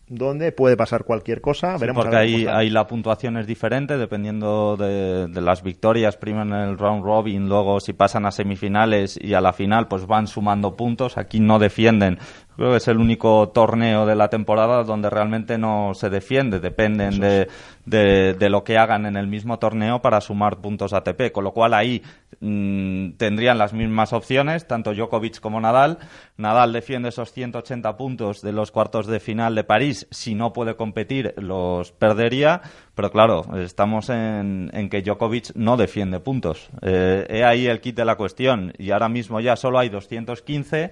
donde 0.09 0.53
puede 0.53 0.77
pasar 0.77 1.05
cualquier 1.05 1.43
cosa. 1.43 1.77
Veremos 1.77 2.05
porque 2.05 2.17
ahí, 2.17 2.71
la 2.71 2.87
puntuación 2.87 3.37
es 3.37 3.47
diferente 3.47 3.99
dependiendo 3.99 4.77
de, 4.79 5.29
las 5.43 5.63
victorias, 5.63 6.17
primero 6.17 6.45
en 6.45 6.71
el 6.71 6.79
round 6.79 7.05
robin, 7.05 7.49
luego 7.49 7.81
si 7.81 7.93
pasan 7.93 8.25
a 8.25 8.31
semifinales 8.31 9.19
y 9.21 9.35
a 9.35 9.43
la 9.43 9.53
final, 9.53 9.89
pues 9.89 10.07
van 10.07 10.27
sumando 10.27 10.77
puntos. 10.77 11.19
Aquí 11.19 11.41
no 11.41 11.59
defienden. 11.59 12.19
Creo 12.59 12.73
que 12.73 12.79
es 12.79 12.89
el 12.89 12.97
único 12.99 13.51
torneo 13.51 14.05
de 14.05 14.17
la 14.17 14.31
temporada 14.31 14.83
donde 14.83 15.09
realmente 15.09 15.59
no 15.59 15.93
se 15.95 16.11
defiende, 16.11 16.59
dependen 16.59 17.21
de, 17.21 17.47
de, 17.87 18.51
lo 18.51 18.65
que 18.65 18.77
hagan 18.77 19.07
en 19.07 19.17
el 19.17 19.29
mismo 19.29 19.61
torneo 19.61 20.03
para 20.03 20.21
sumar 20.21 20.57
puntos 20.57 20.93
ATP, 20.93 21.31
con 21.31 21.45
lo 21.45 21.53
cual 21.53 21.73
ahí 21.73 22.03
mm, 22.41 23.11
tendrían 23.13 23.59
las 23.59 23.73
mismas 23.73 24.13
opciones, 24.13 24.67
tanto 24.67 24.93
Djokovic 24.93 25.39
como 25.39 25.61
Nadal. 25.61 25.99
Nadal 26.37 26.73
defiende 26.73 27.11
esos 27.11 27.31
180 27.33 27.97
puntos 27.97 28.43
de 28.43 28.51
los 28.51 28.73
cuartos 28.73 29.07
de 29.07 29.21
final 29.21 29.55
de 29.55 29.63
París, 29.63 30.09
si 30.11 30.35
no 30.35 30.53
puede 30.53 30.75
competir 30.75 31.35
los 31.37 31.93
perdería, 31.93 32.61
pero 32.97 33.13
claro, 33.13 33.57
estamos 33.57 34.11
en, 34.11 34.69
en 34.73 34.89
que 34.89 35.03
Djokovic 35.03 35.55
no 35.55 35.77
defiende 35.77 36.19
puntos. 36.19 36.71
Eh, 36.83 37.25
he 37.31 37.45
ahí 37.45 37.69
el 37.69 37.81
kit 37.81 37.95
de 37.95 38.05
la 38.05 38.17
cuestión. 38.17 38.73
Y 38.79 38.91
ahora 38.91 39.09
mismo 39.09 39.39
ya 39.39 39.55
solo 39.55 39.79
hay 39.79 39.91
215 39.91 40.91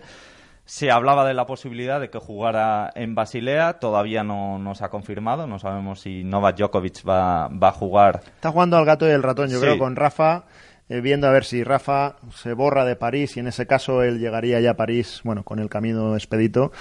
se 0.67 0.91
hablaba 0.91 1.27
de 1.27 1.33
la 1.33 1.47
posibilidad 1.47 2.01
de 2.01 2.11
que 2.11 2.19
jugara 2.19 2.91
en 2.97 3.15
Basilea, 3.15 3.75
todavía 3.75 4.25
no, 4.25 4.59
nos 4.59 4.79
se 4.79 4.85
ha 4.85 4.89
confirmado, 4.89 5.47
no 5.47 5.61
sabemos 5.61 6.01
si 6.01 6.25
Novak 6.25 6.57
Djokovic 6.57 7.09
va, 7.09 7.49
va 7.49 7.69
a 7.69 7.73
jugar. 7.73 8.21
Está 8.27 8.51
jugando 8.51 8.77
al 8.77 8.85
gato 8.85 9.07
y 9.07 9.13
el 9.13 9.23
ratón, 9.23 9.49
yo 9.49 9.61
creo, 9.61 9.79
con 9.79 9.95
Rafa, 9.95 10.43
eh, 10.89 11.01
viendo 11.01 11.29
a 11.29 11.31
ver 11.31 11.45
si 11.45 11.63
Rafa 11.63 12.17
se 12.35 12.53
borra 12.53 12.85
de 12.85 12.97
París 12.97 13.37
y 13.37 13.41
en 13.41 13.47
ese 13.47 13.67
caso 13.67 14.03
él 14.03 14.19
llegaría 14.19 14.61
ya 14.61 14.73
a 14.73 14.77
París, 14.77 15.21
bueno, 15.23 15.45
con 15.45 15.61
el 15.61 15.69
camino 15.69 16.17
expedito 16.17 16.73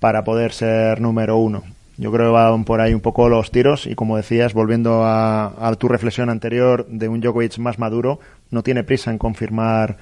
para 0.00 0.24
poder 0.24 0.52
ser 0.52 1.00
número 1.00 1.36
uno. 1.36 1.62
Yo 1.96 2.12
creo 2.12 2.26
que 2.26 2.32
van 2.32 2.64
por 2.64 2.80
ahí 2.80 2.92
un 2.92 3.00
poco 3.00 3.28
los 3.28 3.52
tiros 3.52 3.86
y 3.86 3.94
como 3.94 4.16
decías, 4.16 4.52
volviendo 4.52 5.04
a, 5.04 5.68
a 5.68 5.74
tu 5.76 5.88
reflexión 5.88 6.28
anterior 6.28 6.86
de 6.88 7.08
un 7.08 7.20
Djokovic 7.20 7.58
más 7.58 7.78
maduro, 7.78 8.18
no 8.50 8.64
tiene 8.64 8.82
prisa 8.82 9.12
en 9.12 9.18
confirmar 9.18 9.96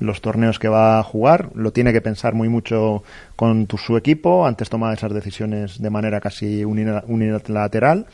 los 0.00 0.20
torneos 0.20 0.58
que 0.58 0.68
va 0.68 0.98
a 0.98 1.02
jugar, 1.02 1.50
lo 1.54 1.72
tiene 1.72 1.92
que 1.92 2.00
pensar 2.00 2.34
muy 2.34 2.48
mucho 2.48 3.04
con 3.36 3.68
su 3.78 3.96
equipo, 3.96 4.46
antes 4.46 4.68
toma 4.68 4.92
esas 4.92 5.12
decisiones 5.12 5.80
de 5.80 5.90
manera 5.90 6.20
casi 6.20 6.64
unilateral. 6.64 8.06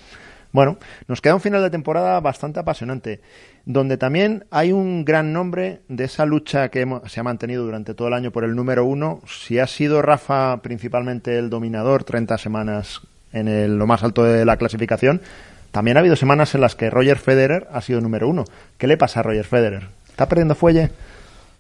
Bueno, 0.52 0.78
nos 1.06 1.20
queda 1.20 1.34
un 1.34 1.40
final 1.40 1.62
de 1.62 1.70
temporada 1.70 2.18
bastante 2.20 2.60
apasionante, 2.60 3.20
donde 3.66 3.98
también 3.98 4.46
hay 4.50 4.72
un 4.72 5.04
gran 5.04 5.32
nombre 5.32 5.80
de 5.88 6.04
esa 6.04 6.24
lucha 6.24 6.70
que 6.70 6.86
se 7.06 7.20
ha 7.20 7.22
mantenido 7.22 7.64
durante 7.64 7.94
todo 7.94 8.08
el 8.08 8.14
año 8.14 8.30
por 8.30 8.44
el 8.44 8.54
número 8.54 8.84
uno. 8.84 9.20
Si 9.26 9.58
ha 9.58 9.66
sido 9.66 10.02
Rafa 10.02 10.62
principalmente 10.62 11.38
el 11.38 11.50
dominador, 11.50 12.04
30 12.04 12.38
semanas 12.38 13.02
en 13.32 13.78
lo 13.78 13.86
más 13.86 14.02
alto 14.02 14.24
de 14.24 14.44
la 14.44 14.56
clasificación, 14.56 15.20
también 15.72 15.98
ha 15.98 16.00
habido 16.00 16.16
semanas 16.16 16.54
en 16.54 16.62
las 16.62 16.74
que 16.74 16.88
Roger 16.88 17.18
Federer 17.18 17.66
ha 17.70 17.82
sido 17.82 18.00
número 18.00 18.28
uno. 18.28 18.44
¿Qué 18.78 18.86
le 18.86 18.96
pasa 18.96 19.20
a 19.20 19.24
Roger 19.24 19.44
Federer? 19.44 19.88
¿Está 20.08 20.26
perdiendo 20.26 20.54
fuelle? 20.54 20.90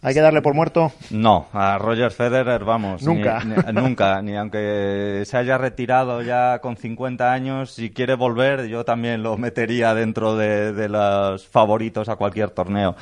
¿Hay 0.02 0.14
que 0.14 0.20
darle 0.20 0.42
por 0.42 0.54
muerto? 0.54 0.92
No, 1.10 1.46
a 1.52 1.78
Roger 1.78 2.10
Federer, 2.10 2.64
vamos. 2.64 3.02
Nunca. 3.02 3.42
Ni, 3.44 3.72
nunca, 3.72 4.22
ni 4.22 4.36
aunque 4.36 5.22
se 5.24 5.36
haya 5.36 5.58
retirado 5.58 6.22
ya 6.22 6.60
con 6.60 6.76
50 6.76 7.32
años, 7.32 7.72
si 7.72 7.90
quiere 7.90 8.14
volver, 8.14 8.66
yo 8.66 8.84
también 8.84 9.22
lo 9.22 9.36
metería 9.36 9.94
dentro 9.94 10.36
de, 10.36 10.88
los 10.88 11.46
favoritos 11.48 12.08
a 12.08 12.16
cualquier 12.16 12.50
torneo. 12.50 12.94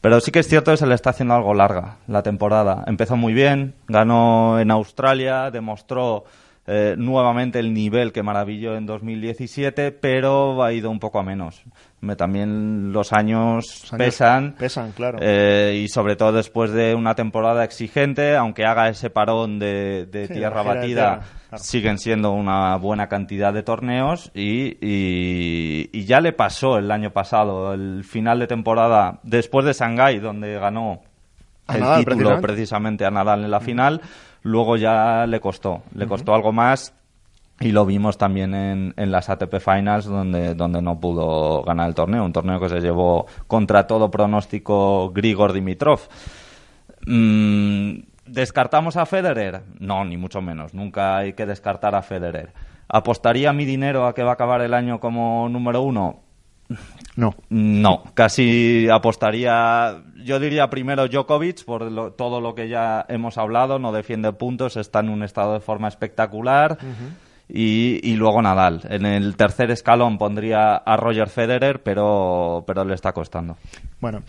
Pero 0.00 0.20
sí 0.20 0.30
que 0.30 0.38
es 0.38 0.48
cierto 0.48 0.70
que 0.70 0.78
se 0.78 0.86
le 0.86 0.94
está 0.94 1.10
haciendo 1.10 1.34
algo 1.34 1.52
larga 1.52 1.96
la 2.06 2.22
temporada. 2.22 2.84
Empezó 2.86 3.16
muy 3.16 3.34
bien, 3.34 3.74
ganó 3.86 4.58
en 4.58 4.70
Australia, 4.70 5.50
demostró 5.50 6.24
eh, 6.72 6.94
nuevamente 6.96 7.58
el 7.58 7.74
nivel 7.74 8.12
que 8.12 8.22
maravilló 8.22 8.76
en 8.76 8.86
2017, 8.86 9.90
pero 9.90 10.62
ha 10.62 10.72
ido 10.72 10.88
un 10.88 11.00
poco 11.00 11.18
a 11.18 11.24
menos. 11.24 11.64
También 12.16 12.92
los 12.92 13.12
años, 13.12 13.90
pesan. 13.98 14.54
Pesan, 14.56 14.92
claro. 14.92 15.18
Eh, 15.20 15.82
y 15.82 15.88
sobre 15.88 16.14
todo 16.14 16.30
después 16.30 16.70
de 16.70 16.94
una 16.94 17.16
temporada 17.16 17.64
exigente, 17.64 18.36
aunque 18.36 18.66
haga 18.66 18.88
ese 18.88 19.10
parón 19.10 19.58
de, 19.58 20.06
tierra 20.32 20.62
batida, 20.62 21.22
siguen 21.56 21.98
siendo 21.98 22.30
una 22.30 22.76
buena 22.76 23.08
cantidad 23.08 23.52
de 23.52 23.64
torneos. 23.64 24.30
Y, 24.32 24.78
y, 24.80 26.04
ya 26.04 26.20
le 26.20 26.32
pasó 26.32 26.78
el 26.78 26.92
año 26.92 27.10
pasado, 27.10 27.74
el 27.74 28.04
final 28.04 28.38
de 28.38 28.46
temporada, 28.46 29.18
después 29.24 29.66
de 29.66 29.72
Shanghái, 29.72 30.20
donde 30.20 30.56
ganó 30.60 31.02
el 31.68 32.04
título 32.04 32.40
precisamente? 32.40 33.04
a 33.04 33.10
Nadal 33.10 33.44
en 33.44 33.50
la 33.50 33.60
final. 33.60 34.00
Luego 34.42 34.76
ya 34.76 35.26
le 35.26 35.40
costó, 35.40 35.82
le 35.94 36.06
costó 36.06 36.34
algo 36.34 36.52
más 36.52 36.94
y 37.60 37.72
lo 37.72 37.84
vimos 37.84 38.16
también 38.16 38.54
en, 38.54 38.94
en, 38.96 39.10
las 39.10 39.28
ATP 39.28 39.60
Finals 39.60 40.06
donde, 40.06 40.54
donde 40.54 40.80
no 40.80 40.98
pudo 40.98 41.62
ganar 41.62 41.88
el 41.88 41.94
torneo, 41.94 42.24
un 42.24 42.32
torneo 42.32 42.58
que 42.58 42.70
se 42.70 42.80
llevó 42.80 43.26
contra 43.46 43.86
todo 43.86 44.10
pronóstico 44.10 45.10
Grigor 45.10 45.52
Dimitrov. 45.52 46.00
Mm, 47.06 47.98
¿Descartamos 48.24 48.96
a 48.96 49.04
Federer? 49.04 49.62
No, 49.78 50.04
ni 50.04 50.16
mucho 50.16 50.40
menos, 50.40 50.72
nunca 50.72 51.18
hay 51.18 51.34
que 51.34 51.44
descartar 51.44 51.94
a 51.94 52.02
Federer. 52.02 52.54
¿Apostaría 52.88 53.52
mi 53.52 53.66
dinero 53.66 54.06
a 54.06 54.14
que 54.14 54.22
va 54.22 54.30
a 54.30 54.34
acabar 54.34 54.62
el 54.62 54.72
año 54.72 54.98
como 54.98 55.48
número 55.50 55.82
uno? 55.82 56.20
No. 57.16 57.34
No, 57.48 58.04
casi 58.14 58.88
apostaría, 58.88 60.02
yo 60.24 60.38
diría 60.38 60.70
primero 60.70 61.08
Djokovic 61.08 61.64
por 61.64 62.14
todo 62.16 62.40
lo 62.40 62.54
que 62.54 62.68
ya 62.68 63.04
hemos 63.08 63.36
hablado, 63.38 63.78
no 63.78 63.92
defiende 63.92 64.32
puntos, 64.32 64.76
está 64.76 65.00
en 65.00 65.08
un 65.08 65.22
estado 65.22 65.54
de 65.54 65.60
forma 65.60 65.88
espectacular 65.88 66.78
y, 67.52 68.14
luego 68.14 68.40
Nadal. 68.42 68.82
En 68.88 69.06
el 69.06 69.36
tercer 69.36 69.70
escalón 69.70 70.18
pondría 70.18 70.76
a 70.76 70.96
Roger 70.96 71.28
Federer, 71.28 71.82
pero, 71.82 72.64
pero 72.66 72.84
le 72.84 72.94
está 72.94 73.12
costando. 73.12 73.56
Bueno, 74.00 74.22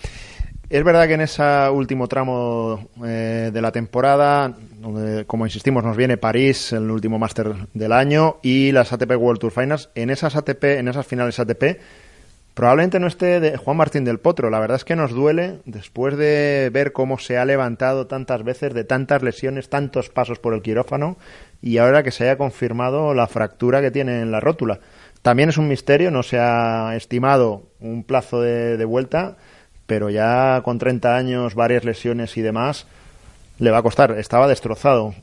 es 0.69 0.83
verdad 0.83 1.07
que 1.07 1.13
en 1.13 1.21
ese 1.21 1.69
último 1.69 2.07
tramo 2.07 2.89
eh, 3.05 3.51
de 3.53 3.61
la 3.61 3.71
temporada, 3.71 4.53
donde, 4.79 5.25
como 5.25 5.45
insistimos, 5.45 5.83
nos 5.83 5.97
viene 5.97 6.17
París, 6.17 6.73
el 6.73 6.89
último 6.89 7.19
máster 7.19 7.53
del 7.73 7.91
año, 7.91 8.37
y 8.41 8.71
las 8.71 8.91
ATP 8.91 9.11
World 9.17 9.39
Tour 9.39 9.51
Finals, 9.51 9.89
en 9.95 10.09
esas 10.09 10.35
ATP, 10.35 10.63
en 10.79 10.87
esas 10.87 11.05
finales 11.05 11.39
ATP, 11.39 11.79
Probablemente 12.61 12.99
no 12.99 13.07
esté 13.07 13.39
de 13.39 13.57
Juan 13.57 13.75
Martín 13.77 14.03
del 14.05 14.19
Potro. 14.19 14.51
La 14.51 14.59
verdad 14.59 14.75
es 14.75 14.85
que 14.85 14.95
nos 14.95 15.09
duele 15.09 15.61
después 15.65 16.15
de 16.15 16.69
ver 16.71 16.93
cómo 16.93 17.17
se 17.17 17.39
ha 17.39 17.43
levantado 17.43 18.05
tantas 18.05 18.43
veces 18.43 18.75
de 18.75 18.83
tantas 18.83 19.23
lesiones, 19.23 19.67
tantos 19.67 20.09
pasos 20.09 20.37
por 20.37 20.53
el 20.53 20.61
quirófano 20.61 21.17
y 21.59 21.79
ahora 21.79 22.03
que 22.03 22.11
se 22.11 22.25
haya 22.25 22.37
confirmado 22.37 23.15
la 23.15 23.25
fractura 23.25 23.81
que 23.81 23.89
tiene 23.89 24.21
en 24.21 24.29
la 24.29 24.41
rótula. 24.41 24.79
También 25.23 25.49
es 25.49 25.57
un 25.57 25.69
misterio, 25.69 26.11
no 26.11 26.21
se 26.21 26.37
ha 26.37 26.95
estimado 26.95 27.63
un 27.79 28.03
plazo 28.03 28.41
de, 28.41 28.77
de 28.77 28.85
vuelta, 28.85 29.37
pero 29.87 30.11
ya 30.11 30.61
con 30.63 30.77
30 30.77 31.15
años, 31.15 31.55
varias 31.55 31.83
lesiones 31.83 32.37
y 32.37 32.41
demás, 32.43 32.85
le 33.57 33.71
va 33.71 33.79
a 33.79 33.83
costar. 33.83 34.11
Estaba 34.19 34.47
destrozado. 34.47 35.15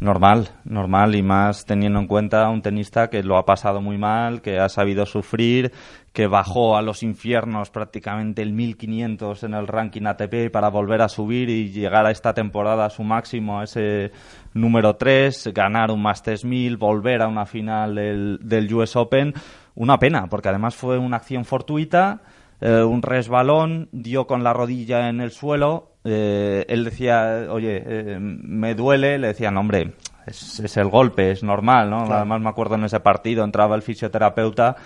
Normal, 0.00 0.50
normal 0.64 1.16
y 1.16 1.24
más 1.24 1.64
teniendo 1.64 1.98
en 1.98 2.06
cuenta 2.06 2.48
un 2.50 2.62
tenista 2.62 3.10
que 3.10 3.24
lo 3.24 3.36
ha 3.36 3.44
pasado 3.44 3.80
muy 3.80 3.98
mal, 3.98 4.42
que 4.42 4.60
ha 4.60 4.68
sabido 4.68 5.06
sufrir, 5.06 5.72
que 6.12 6.28
bajó 6.28 6.76
a 6.76 6.82
los 6.82 7.02
infiernos 7.02 7.70
prácticamente 7.70 8.42
el 8.42 8.52
1500 8.52 9.42
en 9.42 9.54
el 9.54 9.66
ranking 9.66 10.06
ATP 10.06 10.52
para 10.52 10.68
volver 10.68 11.02
a 11.02 11.08
subir 11.08 11.50
y 11.50 11.72
llegar 11.72 12.06
a 12.06 12.12
esta 12.12 12.32
temporada 12.32 12.84
a 12.84 12.90
su 12.90 13.02
máximo, 13.02 13.58
a 13.58 13.64
ese 13.64 14.12
número 14.54 14.94
3, 14.94 15.50
ganar 15.52 15.90
un 15.90 16.00
Masters 16.00 16.44
1000, 16.44 16.76
volver 16.76 17.20
a 17.20 17.26
una 17.26 17.44
final 17.44 17.96
del, 17.96 18.38
del 18.40 18.72
US 18.72 18.94
Open. 18.94 19.34
Una 19.74 19.98
pena, 19.98 20.28
porque 20.28 20.48
además 20.48 20.76
fue 20.76 20.96
una 20.98 21.16
acción 21.16 21.44
fortuita, 21.44 22.20
eh, 22.60 22.82
un 22.82 23.02
resbalón, 23.02 23.88
dio 23.90 24.28
con 24.28 24.44
la 24.44 24.52
rodilla 24.52 25.08
en 25.08 25.20
el 25.20 25.32
suelo 25.32 25.97
eh, 26.04 26.64
él 26.68 26.84
decía, 26.84 27.46
oye, 27.50 27.82
eh, 27.84 28.18
me 28.20 28.74
duele, 28.74 29.18
le 29.18 29.28
decían, 29.28 29.56
hombre, 29.56 29.94
es, 30.26 30.76
el 30.76 30.88
golpe, 30.88 31.30
es 31.30 31.42
normal, 31.42 31.90
¿no? 31.90 32.04
Además 32.12 32.40
me 32.40 32.48
acuerdo 32.48 32.76
en 32.76 32.84
ese 32.84 33.00
partido, 33.00 33.44
entraba 33.44 33.74
el 33.74 33.82
fisioterapeuta 33.82 34.76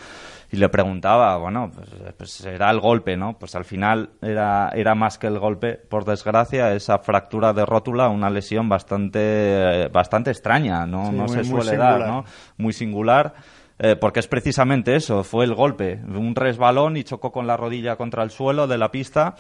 y 0.51 0.57
le 0.57 0.69
preguntaba, 0.69 1.37
bueno, 1.39 1.71
pues, 1.75 1.89
pues, 2.17 2.45
era 2.45 2.71
el 2.71 2.81
golpe, 2.81 3.17
¿no? 3.17 3.39
Pues 3.39 3.55
al 3.55 3.65
final 3.65 4.11
era, 4.21 4.71
era 4.75 4.95
más 4.95 5.19
que 5.19 5.27
el 5.27 5.39
golpe, 5.39 5.75
por 5.75 6.05
desgracia, 6.05 6.73
esa 6.75 6.99
fractura 6.99 7.53
de 7.53 7.65
rótula, 7.65 8.09
una 8.09 8.31
lesión 8.31 8.69
bastante, 8.69 9.89
bastante 9.93 10.31
extraña, 10.31 10.87
¿no? 10.87 11.11
no 11.11 11.29
se 11.29 11.45
suele 11.45 11.77
dar, 11.77 12.07
¿no? 12.07 12.25
Muy 12.57 12.73
singular. 12.73 13.35
Eh, 13.79 13.97
porque 13.97 14.21
es 14.21 14.29
precisamente 14.29 14.95
eso, 14.95 15.25
fue 15.25 15.45
el 15.45 15.55
golpe, 15.55 15.99
un 16.07 16.37
resbalón 16.37 16.97
y 16.97 17.03
chocó 17.03 17.33
con 17.33 17.49
la 17.49 17.57
rodilla 17.57 17.97
contra 17.97 18.23
el 18.23 18.31
suelo 18.31 18.69
de 18.69 18.79
la 18.79 18.93
pista 18.93 19.35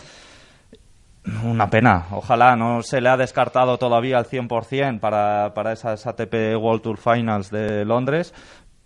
una 1.44 1.70
pena. 1.70 2.06
Ojalá 2.10 2.56
no 2.56 2.82
se 2.82 3.00
le 3.00 3.08
ha 3.08 3.16
descartado 3.16 3.78
todavía 3.78 4.18
al 4.18 4.26
100% 4.26 5.00
para, 5.00 5.54
para 5.54 5.72
esas 5.72 6.06
ATP 6.06 6.56
World 6.56 6.82
Tour 6.82 6.98
Finals 6.98 7.50
de 7.50 7.84
Londres, 7.84 8.34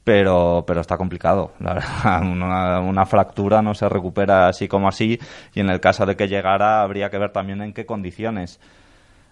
pero, 0.04 0.64
pero 0.66 0.80
está 0.80 0.96
complicado. 0.96 1.52
La 1.60 1.74
verdad, 1.74 2.22
una, 2.30 2.80
una, 2.80 3.06
fractura 3.06 3.62
no 3.62 3.74
se 3.74 3.88
recupera 3.88 4.48
así 4.48 4.68
como 4.68 4.88
así 4.88 5.18
y 5.54 5.60
en 5.60 5.70
el 5.70 5.80
caso 5.80 6.06
de 6.06 6.16
que 6.16 6.28
llegara 6.28 6.82
habría 6.82 7.10
que 7.10 7.18
ver 7.18 7.32
también 7.32 7.62
en 7.62 7.72
qué 7.72 7.86
condiciones. 7.86 8.60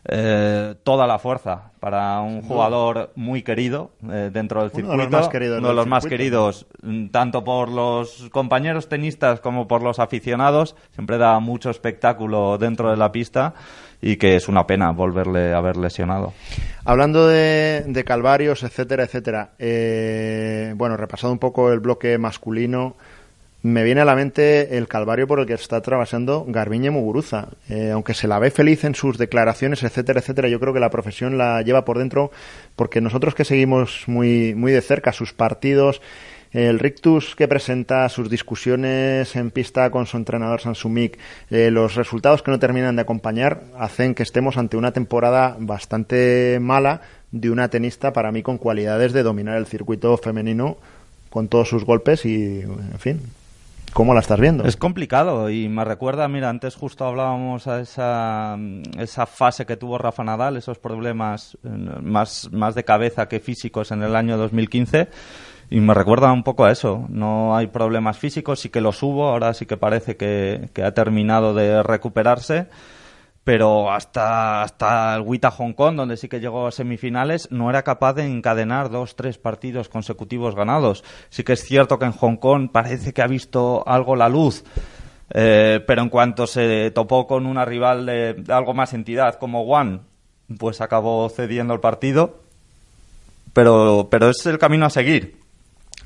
Eh, 0.06 0.74
toda 0.82 1.06
la 1.06 1.18
fuerza 1.18 1.72
para 1.80 2.20
un 2.20 2.42
jugador 2.42 3.10
muy 3.14 3.42
querido 3.42 3.92
eh, 4.10 4.28
dentro 4.30 4.60
del 4.60 4.70
circuito. 4.70 4.92
Uno 4.92 5.04
de 5.04 5.10
los 5.10 5.20
más 5.20 5.28
queridos, 5.28 5.58
uno 5.58 5.68
de 5.68 5.74
los 5.74 5.86
más 5.86 6.06
queridos 6.06 6.66
mm, 6.82 7.06
tanto 7.06 7.42
por 7.42 7.70
los 7.70 8.28
compañeros 8.30 8.90
tenistas 8.90 9.40
como 9.40 9.66
por 9.66 9.82
los 9.82 9.98
aficionados. 9.98 10.76
Siempre 10.92 11.16
da 11.16 11.40
mucho 11.40 11.70
espectáculo 11.70 12.58
dentro 12.58 12.90
de 12.90 12.98
la 12.98 13.12
pista 13.12 13.54
y 14.02 14.16
que 14.16 14.36
es 14.36 14.48
una 14.48 14.66
pena 14.66 14.90
volverle 14.90 15.54
a 15.54 15.58
haber 15.58 15.78
lesionado. 15.78 16.34
Hablando 16.84 17.26
de, 17.26 17.84
de 17.86 18.04
calvarios, 18.04 18.62
etcétera, 18.62 19.04
etcétera. 19.04 19.52
Eh, 19.58 20.74
bueno, 20.76 20.98
repasado 20.98 21.32
un 21.32 21.38
poco 21.38 21.72
el 21.72 21.80
bloque 21.80 22.18
masculino 22.18 22.96
me 23.64 23.82
viene 23.82 24.02
a 24.02 24.04
la 24.04 24.14
mente 24.14 24.76
el 24.76 24.88
calvario 24.88 25.26
por 25.26 25.40
el 25.40 25.46
que 25.46 25.54
está 25.54 25.76
atravesando 25.76 26.44
Garbiñe 26.46 26.90
Muguruza. 26.90 27.48
Eh, 27.70 27.92
aunque 27.92 28.12
se 28.12 28.28
la 28.28 28.38
ve 28.38 28.50
feliz 28.50 28.84
en 28.84 28.94
sus 28.94 29.16
declaraciones, 29.16 29.82
etcétera, 29.82 30.20
etcétera, 30.20 30.48
yo 30.48 30.60
creo 30.60 30.74
que 30.74 30.80
la 30.80 30.90
profesión 30.90 31.38
la 31.38 31.62
lleva 31.62 31.86
por 31.86 31.96
dentro 31.96 32.30
porque 32.76 33.00
nosotros 33.00 33.34
que 33.34 33.46
seguimos 33.46 34.04
muy, 34.06 34.54
muy 34.54 34.70
de 34.70 34.82
cerca 34.82 35.14
sus 35.14 35.32
partidos, 35.32 36.02
el 36.52 36.78
rictus 36.78 37.34
que 37.34 37.48
presenta, 37.48 38.06
sus 38.10 38.28
discusiones 38.28 39.34
en 39.34 39.50
pista 39.50 39.90
con 39.90 40.04
su 40.04 40.18
entrenador 40.18 40.60
Sansumik, 40.60 41.18
eh, 41.48 41.70
los 41.70 41.94
resultados 41.94 42.42
que 42.42 42.50
no 42.50 42.58
terminan 42.58 42.96
de 42.96 43.02
acompañar, 43.02 43.62
hacen 43.78 44.14
que 44.14 44.24
estemos 44.24 44.58
ante 44.58 44.76
una 44.76 44.92
temporada 44.92 45.56
bastante 45.58 46.58
mala 46.60 47.00
de 47.32 47.48
una 47.48 47.68
tenista 47.68 48.12
para 48.12 48.30
mí 48.30 48.42
con 48.42 48.58
cualidades 48.58 49.14
de 49.14 49.22
dominar 49.22 49.56
el 49.56 49.64
circuito 49.64 50.18
femenino 50.18 50.76
con 51.30 51.48
todos 51.48 51.70
sus 51.70 51.86
golpes 51.86 52.26
y, 52.26 52.60
en 52.60 52.98
fin, 52.98 53.20
¿Cómo 53.94 54.12
la 54.12 54.18
estás 54.18 54.40
viendo? 54.40 54.64
Es 54.64 54.76
complicado 54.76 55.48
y 55.50 55.68
me 55.68 55.84
recuerda, 55.84 56.26
mira, 56.26 56.50
antes 56.50 56.74
justo 56.74 57.04
hablábamos 57.04 57.68
a 57.68 57.80
esa, 57.80 58.58
esa 58.98 59.24
fase 59.24 59.66
que 59.66 59.76
tuvo 59.76 59.98
Rafa 59.98 60.24
Nadal, 60.24 60.56
esos 60.56 60.80
problemas 60.80 61.56
eh, 61.62 61.68
más, 62.02 62.50
más 62.50 62.74
de 62.74 62.84
cabeza 62.84 63.28
que 63.28 63.38
físicos 63.38 63.92
en 63.92 64.02
el 64.02 64.16
año 64.16 64.36
2015 64.36 65.08
y 65.70 65.78
me 65.78 65.94
recuerda 65.94 66.32
un 66.32 66.42
poco 66.42 66.64
a 66.64 66.72
eso. 66.72 67.06
No 67.08 67.56
hay 67.56 67.68
problemas 67.68 68.18
físicos, 68.18 68.58
sí 68.58 68.68
que 68.68 68.80
los 68.80 69.00
hubo, 69.00 69.28
ahora 69.28 69.54
sí 69.54 69.64
que 69.64 69.76
parece 69.76 70.16
que, 70.16 70.70
que 70.72 70.82
ha 70.82 70.92
terminado 70.92 71.54
de 71.54 71.80
recuperarse 71.84 72.66
pero 73.44 73.92
hasta, 73.92 74.62
hasta 74.62 75.14
el 75.14 75.20
Wita 75.20 75.50
Hong 75.50 75.74
Kong, 75.74 75.96
donde 75.96 76.16
sí 76.16 76.28
que 76.28 76.40
llegó 76.40 76.66
a 76.66 76.72
semifinales, 76.72 77.50
no 77.50 77.68
era 77.68 77.82
capaz 77.82 78.14
de 78.14 78.26
encadenar 78.26 78.88
dos, 78.88 79.16
tres 79.16 79.36
partidos 79.36 79.90
consecutivos 79.90 80.54
ganados. 80.54 81.04
Sí 81.28 81.44
que 81.44 81.52
es 81.52 81.62
cierto 81.62 81.98
que 81.98 82.06
en 82.06 82.12
Hong 82.12 82.36
Kong 82.36 82.70
parece 82.72 83.12
que 83.12 83.20
ha 83.20 83.26
visto 83.26 83.86
algo 83.86 84.16
la 84.16 84.30
luz, 84.30 84.64
eh, 85.30 85.84
pero 85.86 86.02
en 86.02 86.08
cuanto 86.08 86.46
se 86.46 86.90
topó 86.92 87.26
con 87.26 87.44
una 87.44 87.66
rival 87.66 88.06
de, 88.06 88.42
algo 88.48 88.72
más 88.72 88.94
entidad 88.94 89.34
como 89.34 89.62
One, 89.62 90.00
pues 90.58 90.80
acabó 90.80 91.28
cediendo 91.28 91.74
el 91.74 91.80
partido. 91.80 92.40
Pero, 93.52 94.08
pero 94.10 94.30
es 94.30 94.44
el 94.46 94.58
camino 94.58 94.86
a 94.86 94.90
seguir. 94.90 95.36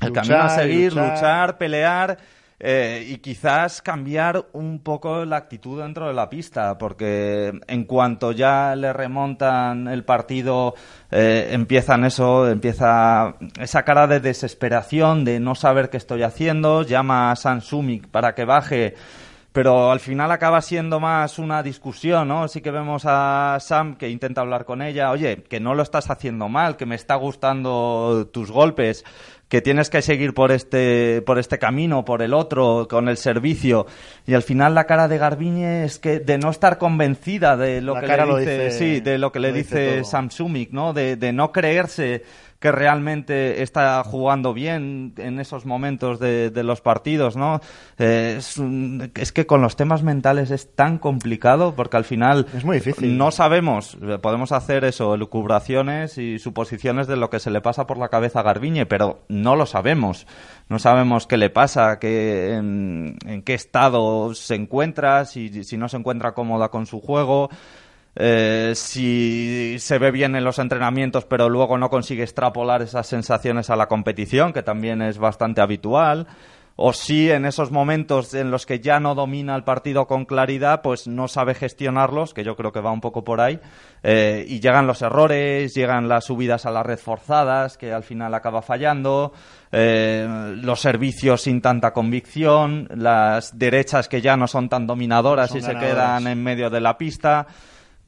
El 0.01 0.11
camino 0.11 0.37
a 0.37 0.49
seguir, 0.49 0.93
luchar 0.93 1.57
pelear 1.57 2.17
eh, 2.59 3.05
y 3.07 3.17
quizás 3.19 3.81
cambiar 3.81 4.47
un 4.51 4.79
poco 4.79 5.23
la 5.23 5.37
actitud 5.37 5.81
dentro 5.81 6.07
de 6.07 6.13
la 6.13 6.29
pista, 6.29 6.77
porque 6.77 7.57
en 7.67 7.83
cuanto 7.85 8.33
ya 8.33 8.75
le 8.75 8.91
remontan 8.91 9.87
el 9.87 10.03
partido, 10.03 10.75
eh, 11.09 11.49
empiezan 11.51 12.03
eso, 12.03 12.49
empieza 12.49 13.35
esa 13.59 13.83
cara 13.83 14.07
de 14.07 14.19
desesperación, 14.19 15.23
de 15.23 15.39
no 15.39 15.55
saber 15.55 15.89
qué 15.89 15.97
estoy 15.97 16.23
haciendo, 16.23 16.83
llama 16.83 17.31
a 17.31 17.35
Sansumi 17.37 17.99
para 17.99 18.35
que 18.35 18.43
baje 18.43 18.95
pero 19.51 19.91
al 19.91 19.99
final 19.99 20.31
acaba 20.31 20.61
siendo 20.61 20.99
más 20.99 21.39
una 21.39 21.63
discusión, 21.63 22.27
¿no? 22.27 22.47
Sí 22.47 22.61
que 22.61 22.69
vemos 22.69 23.03
a 23.05 23.57
Sam 23.59 23.95
que 23.95 24.09
intenta 24.09 24.41
hablar 24.41 24.63
con 24.63 24.81
ella, 24.81 25.09
oye, 25.09 25.43
que 25.43 25.59
no 25.59 25.73
lo 25.73 25.81
estás 25.81 26.09
haciendo 26.11 26.49
mal, 26.49 26.77
que 26.77 26.85
me 26.85 26.95
está 26.95 27.15
gustando 27.15 28.29
tus 28.31 28.51
golpes, 28.51 29.03
que 29.49 29.61
tienes 29.61 29.89
que 29.89 30.03
seguir 30.03 30.35
por 30.35 30.51
este, 30.51 31.23
por 31.23 31.39
este 31.39 31.57
camino, 31.57 32.05
por 32.05 32.21
el 32.21 32.35
otro, 32.35 32.87
con 32.87 33.09
el 33.09 33.17
servicio. 33.17 33.87
Y 34.27 34.35
al 34.35 34.43
final 34.43 34.75
la 34.75 34.85
cara 34.85 35.07
de 35.07 35.17
Garbiñe 35.17 35.83
es 35.83 35.97
que 35.97 36.19
de 36.19 36.37
no 36.37 36.51
estar 36.51 36.77
convencida 36.77 37.57
de 37.57 37.81
lo 37.81 37.95
que 37.95 38.07
le 38.07 38.39
dice, 38.39 38.71
sí, 38.71 38.99
de 38.99 39.17
lo 39.17 39.31
que 39.31 39.39
le 39.39 39.51
dice, 39.51 40.03
Sumik, 40.29 40.71
¿no? 40.71 40.93
De, 40.93 41.15
de 41.15 41.33
no 41.33 41.51
creerse 41.51 42.23
que 42.59 42.73
realmente 42.73 43.63
está 43.63 44.03
jugando 44.03 44.53
bien 44.53 45.13
en 45.17 45.39
esos 45.39 45.65
momentos 45.65 46.19
de, 46.19 46.51
los 46.63 46.81
partidos, 46.81 47.37
¿no? 47.37 47.61
Eh, 47.97 48.39
es, 49.15 49.31
que 49.31 49.45
con 49.45 49.61
los 49.61 49.77
temas 49.77 50.03
mentales 50.03 50.51
es 50.51 50.75
tan 50.75 50.97
complicado 50.97 51.73
porque 51.73 51.95
al 51.95 52.03
final 52.03 52.47
es 52.53 52.65
muy 52.65 52.77
difícil. 52.77 53.17
No 53.17 53.31
sabemos, 53.31 53.97
podemos 54.21 54.51
hacer 54.51 54.83
eso, 54.83 55.15
elucubraciones 55.15 56.17
y 56.17 56.37
suposiciones 56.37 57.07
de 57.07 57.15
lo 57.15 57.29
que 57.29 57.39
se 57.39 57.49
le 57.49 57.61
pasa 57.61 57.87
por 57.87 57.97
la 57.97 58.09
cabeza 58.09 58.41
a 58.41 58.43
Garbiñe, 58.43 58.85
pero 58.85 59.21
no 59.29 59.55
lo 59.55 59.65
sabemos. 59.65 60.27
No 60.67 60.79
sabemos 60.79 61.27
qué 61.27 61.37
le 61.37 61.49
pasa, 61.49 61.97
qué, 61.97 62.55
en, 62.55 63.17
qué 63.45 63.53
estado 63.53 64.33
se 64.33 64.55
encuentra, 64.55 65.23
si, 65.23 65.63
si 65.63 65.77
no 65.77 65.87
se 65.87 65.95
encuentra 65.95 66.33
cómoda 66.33 66.69
con 66.69 66.85
su 66.85 66.99
juego. 66.99 67.49
Eh, 68.15 68.73
si 68.75 69.75
se 69.79 69.99
ve 69.99 70.11
bien 70.11 70.35
en 70.35 70.43
los 70.43 70.59
entrenamientos 70.59 71.25
pero 71.25 71.47
luego 71.47 71.77
no 71.77 71.89
consigue 71.89 72.23
extrapolar 72.23 72.81
esas 72.81 73.07
sensaciones 73.07 73.69
a 73.69 73.75
la 73.75 73.87
competición, 73.87 74.51
que 74.51 74.63
también 74.63 75.01
es 75.01 75.19
bastante 75.19 75.61
habitual, 75.61 76.27
o 76.81 76.93
si 76.93 77.29
en 77.29 77.45
esos 77.45 77.71
momentos 77.71 78.33
en 78.33 78.51
los 78.51 78.65
que 78.65 78.79
ya 78.79 79.01
no 79.01 79.13
domina 79.13 79.53
el 79.53 79.65
partido 79.65 80.07
con 80.07 80.23
claridad, 80.23 80.81
pues 80.81 81.09
no 81.09 81.27
sabe 81.27 81.53
gestionarlos, 81.53 82.33
que 82.33 82.45
yo 82.45 82.55
creo 82.55 82.71
que 82.71 82.79
va 82.79 82.89
un 82.89 83.01
poco 83.01 83.25
por 83.25 83.41
ahí, 83.41 83.59
eh, 84.01 84.45
y 84.47 84.61
llegan 84.61 84.87
los 84.87 85.01
errores, 85.01 85.73
llegan 85.73 86.07
las 86.07 86.23
subidas 86.23 86.65
a 86.65 86.71
la 86.71 86.81
red 86.81 86.97
forzadas, 86.97 87.77
que 87.77 87.91
al 87.91 88.03
final 88.03 88.33
acaba 88.33 88.61
fallando, 88.61 89.33
eh, 89.73 90.55
los 90.61 90.79
servicios 90.79 91.41
sin 91.41 91.61
tanta 91.61 91.91
convicción, 91.91 92.87
las 92.95 93.59
derechas 93.59 94.07
que 94.07 94.21
ya 94.21 94.37
no 94.37 94.47
son 94.47 94.69
tan 94.69 94.87
dominadoras 94.87 95.53
y 95.55 95.61
se 95.61 95.75
quedan 95.75 96.27
en 96.27 96.41
medio 96.41 96.69
de 96.69 96.79
la 96.79 96.97
pista 96.97 97.45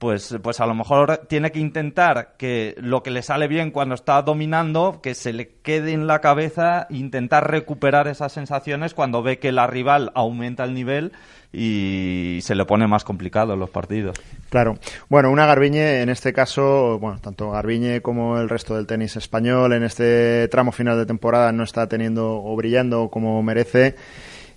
pues, 0.01 0.35
pues 0.41 0.59
a 0.59 0.65
lo 0.65 0.73
mejor 0.73 1.27
tiene 1.29 1.51
que 1.51 1.59
intentar 1.59 2.33
que 2.35 2.73
lo 2.79 3.03
que 3.03 3.11
le 3.11 3.21
sale 3.21 3.47
bien 3.47 3.69
cuando 3.69 3.93
está 3.93 4.19
dominando, 4.23 4.99
que 4.99 5.13
se 5.13 5.31
le 5.31 5.49
quede 5.61 5.91
en 5.93 6.07
la 6.07 6.21
cabeza, 6.21 6.87
intentar 6.89 7.51
recuperar 7.51 8.07
esas 8.07 8.31
sensaciones 8.31 8.95
cuando 8.95 9.21
ve 9.21 9.37
que 9.37 9.51
la 9.51 9.67
rival 9.67 10.11
aumenta 10.15 10.63
el 10.63 10.73
nivel 10.73 11.11
y 11.53 12.39
se 12.41 12.55
le 12.55 12.65
pone 12.65 12.87
más 12.87 13.03
complicado 13.03 13.55
los 13.55 13.69
partidos. 13.69 14.19
Claro. 14.49 14.79
Bueno, 15.07 15.29
una 15.29 15.45
Garbiñe, 15.45 16.01
en 16.01 16.09
este 16.09 16.33
caso, 16.33 16.97
bueno, 16.97 17.19
tanto 17.21 17.51
Garbiñe 17.51 18.01
como 18.01 18.39
el 18.39 18.49
resto 18.49 18.75
del 18.75 18.87
tenis 18.87 19.15
español 19.17 19.71
en 19.73 19.83
este 19.83 20.47
tramo 20.47 20.71
final 20.71 20.97
de 20.97 21.05
temporada 21.05 21.51
no 21.51 21.63
está 21.63 21.87
teniendo 21.87 22.43
o 22.43 22.55
brillando 22.55 23.09
como 23.09 23.43
merece 23.43 23.95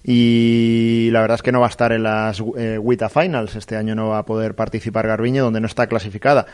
y 0.07 1.09
la 1.13 1.23
verdad 1.23 1.37
es 1.37 1.43
que 1.43 1.51
no 1.51 1.61
va 1.61 1.67
a 1.67 1.71
estar 1.71 1.91
en 1.91 2.03
las 2.03 2.43
eh, 2.59 2.79
WITA 2.79 3.09
Finals. 3.09 3.57
Este 3.57 3.77
año 3.77 3.95
no 3.95 4.11
va 4.11 4.19
a 4.19 4.27
poder 4.27 4.55
participar 4.55 5.07
Garbiñe, 5.07 5.41
donde 5.41 5.63
no 5.63 5.67
está 5.67 5.87
clasificada. 5.87 6.45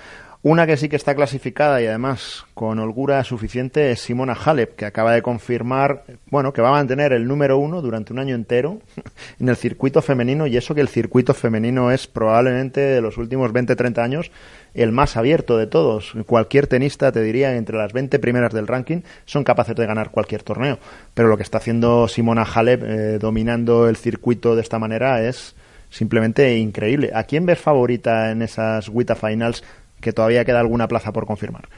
Una 0.42 0.66
que 0.66 0.78
sí 0.78 0.88
que 0.88 0.96
está 0.96 1.14
clasificada 1.14 1.82
y 1.82 1.86
además 1.86 2.46
con 2.54 2.78
holgura 2.78 3.22
suficiente 3.24 3.90
es 3.90 4.00
Simona 4.00 4.32
Halep, 4.32 4.74
que 4.74 4.86
acaba 4.86 5.12
de 5.12 5.20
confirmar, 5.20 6.04
bueno, 6.30 6.54
que 6.54 6.62
va 6.62 6.70
a 6.70 6.72
mantener 6.72 7.12
el 7.12 7.28
número 7.28 7.58
uno 7.58 7.82
durante 7.82 8.14
un 8.14 8.20
año 8.20 8.34
entero 8.34 8.80
en 9.38 9.50
el 9.50 9.56
circuito 9.56 10.00
femenino 10.00 10.46
y 10.46 10.56
eso 10.56 10.74
que 10.74 10.80
el 10.80 10.88
circuito 10.88 11.34
femenino 11.34 11.90
es 11.90 12.06
probablemente 12.06 12.80
de 12.80 13.02
los 13.02 13.18
últimos 13.18 13.52
20-30 13.52 13.98
años 13.98 14.30
el 14.72 14.92
más 14.92 15.18
abierto 15.18 15.58
de 15.58 15.66
todos. 15.66 16.14
Cualquier 16.24 16.66
tenista, 16.66 17.12
te 17.12 17.20
diría, 17.20 17.54
entre 17.56 17.76
las 17.76 17.92
20 17.92 18.18
primeras 18.18 18.54
del 18.54 18.66
ranking 18.66 19.02
son 19.26 19.44
capaces 19.44 19.76
de 19.76 19.84
ganar 19.84 20.10
cualquier 20.10 20.42
torneo. 20.42 20.78
Pero 21.12 21.28
lo 21.28 21.36
que 21.36 21.42
está 21.42 21.58
haciendo 21.58 22.08
Simona 22.08 22.44
Halep 22.44 22.82
eh, 22.82 23.18
dominando 23.18 23.90
el 23.90 23.96
circuito 23.96 24.56
de 24.56 24.62
esta 24.62 24.78
manera 24.78 25.22
es 25.22 25.54
simplemente 25.90 26.56
increíble. 26.56 27.10
¿A 27.12 27.24
quién 27.24 27.44
ves 27.44 27.58
favorita 27.58 28.30
en 28.30 28.42
esas 28.42 28.88
WTA 28.88 29.16
Finals 29.16 29.62
que 30.00 30.12
todavía 30.12 30.44
queda 30.44 30.60
alguna 30.60 30.88
plaza 30.88 31.12
por 31.12 31.26
confirmar? 31.26 31.68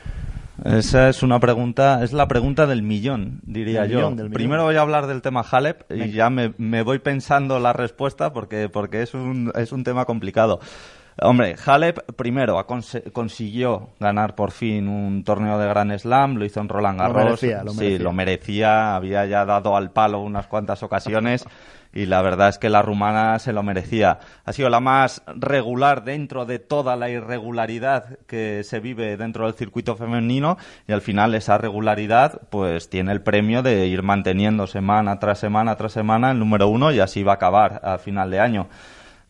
Esa 0.65 1.09
es 1.09 1.23
una 1.23 1.41
pregunta, 1.41 2.05
es 2.05 2.13
la 2.13 2.29
pregunta 2.29 2.67
del 2.67 2.83
millón, 2.83 3.41
diría 3.45 3.87
yo. 3.87 4.15
Primero 4.33 4.65
voy 4.65 4.77
a 4.77 4.83
hablar 4.83 5.07
del 5.07 5.23
tema 5.23 5.45
Halep 5.49 5.91
y 5.91 6.11
ya 6.13 6.31
me, 6.31 6.83
voy 6.83 6.99
pensando 7.01 7.59
la 7.59 7.73
respuesta 7.73 8.33
porque, 8.33 8.69
porque 8.69 9.03
es, 9.03 9.15
un, 9.15 9.51
es 9.57 9.73
un 9.73 9.83
tema 9.83 10.05
complicado. 10.05 10.61
Hombre, 11.21 11.57
Halep 11.65 12.13
primero 12.17 12.65
consiguió 13.13 13.91
ganar 14.01 14.35
por 14.35 14.51
fin 14.51 14.89
un 14.89 15.25
torneo 15.25 15.59
de 15.59 15.69
Gran 15.69 15.99
Slam, 15.99 16.37
lo 16.37 16.45
hizo 16.45 16.61
en 16.61 16.69
Roland 16.69 16.99
Garros. 16.99 17.41
Sí, 17.41 17.99
lo 17.99 18.13
merecía, 18.13 18.97
había 18.97 19.27
ya 19.27 19.45
dado 19.45 19.77
al 19.77 19.91
palo 19.91 20.21
unas 20.21 20.47
cuantas 20.47 20.83
ocasiones 20.83 21.45
y 21.93 22.07
la 22.07 22.23
verdad 22.23 22.49
es 22.49 22.59
que 22.59 22.71
la 22.71 22.81
rumana 22.81 23.39
se 23.39 23.53
lo 23.53 23.63
merecía. 23.63 24.19
Ha 24.45 24.53
sido 24.53 24.71
la 24.71 24.81
más 24.81 25.23
regular 25.37 26.05
dentro 26.05 26.47
de 26.47 26.59
toda 26.59 26.97
la 26.97 27.11
irregularidad 27.11 28.19
que 28.27 28.65
se 28.65 28.81
vive 28.81 29.17
dentro 29.17 29.45
del 29.45 29.55
circuito 29.55 29.97
femenino 29.97 30.57
y 30.89 30.93
al 30.93 31.03
final 31.03 31.35
esa 31.35 31.59
regularidad 31.59 32.41
pues 32.49 32.89
tiene 32.89 33.13
el 33.13 33.21
premio 33.21 33.63
de 33.63 33.87
ir 33.87 34.03
manteniendo 34.03 34.67
semana 34.67 35.19
tras 35.19 35.39
semana 35.39 35.77
tras 35.77 35.93
semana 35.93 36.31
el 36.31 36.39
número 36.39 36.69
uno 36.69 36.91
y 36.91 37.01
así 37.01 37.23
va 37.23 37.33
a 37.33 37.37
acabar 37.37 37.81
al 37.85 37.99
final 37.99 38.31
de 38.31 38.41
año. 38.41 38.69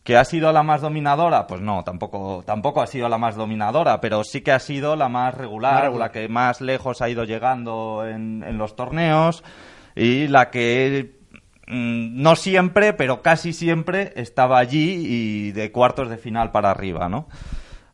¿Que 0.03 0.17
ha 0.17 0.25
sido 0.25 0.51
la 0.51 0.63
más 0.63 0.81
dominadora? 0.81 1.47
Pues 1.47 1.61
no, 1.61 1.83
tampoco, 1.83 2.43
tampoco 2.45 2.81
ha 2.81 2.87
sido 2.87 3.07
la 3.07 3.17
más 3.17 3.35
dominadora, 3.35 4.01
pero 4.01 4.23
sí 4.25 4.41
que 4.41 4.51
ha 4.51 4.59
sido 4.59 4.97
la 4.97 5.07
más 5.07 5.33
regular, 5.33 5.93
la 5.93 6.11
que 6.11 6.27
más 6.27 6.59
lejos 6.59 7.01
ha 7.01 7.09
ido 7.09 7.23
llegando 7.23 8.05
en, 8.05 8.43
en 8.43 8.57
los 8.57 8.75
torneos 8.75 9.43
y 9.95 10.27
la 10.27 10.49
que 10.49 11.19
mm, 11.67 12.21
no 12.21 12.35
siempre, 12.35 12.91
pero 12.91 13.21
casi 13.21 13.53
siempre 13.53 14.11
estaba 14.17 14.59
allí 14.59 15.05
y 15.07 15.51
de 15.53 15.71
cuartos 15.71 16.09
de 16.09 16.17
final 16.17 16.51
para 16.51 16.71
arriba, 16.71 17.07
¿no? 17.07 17.27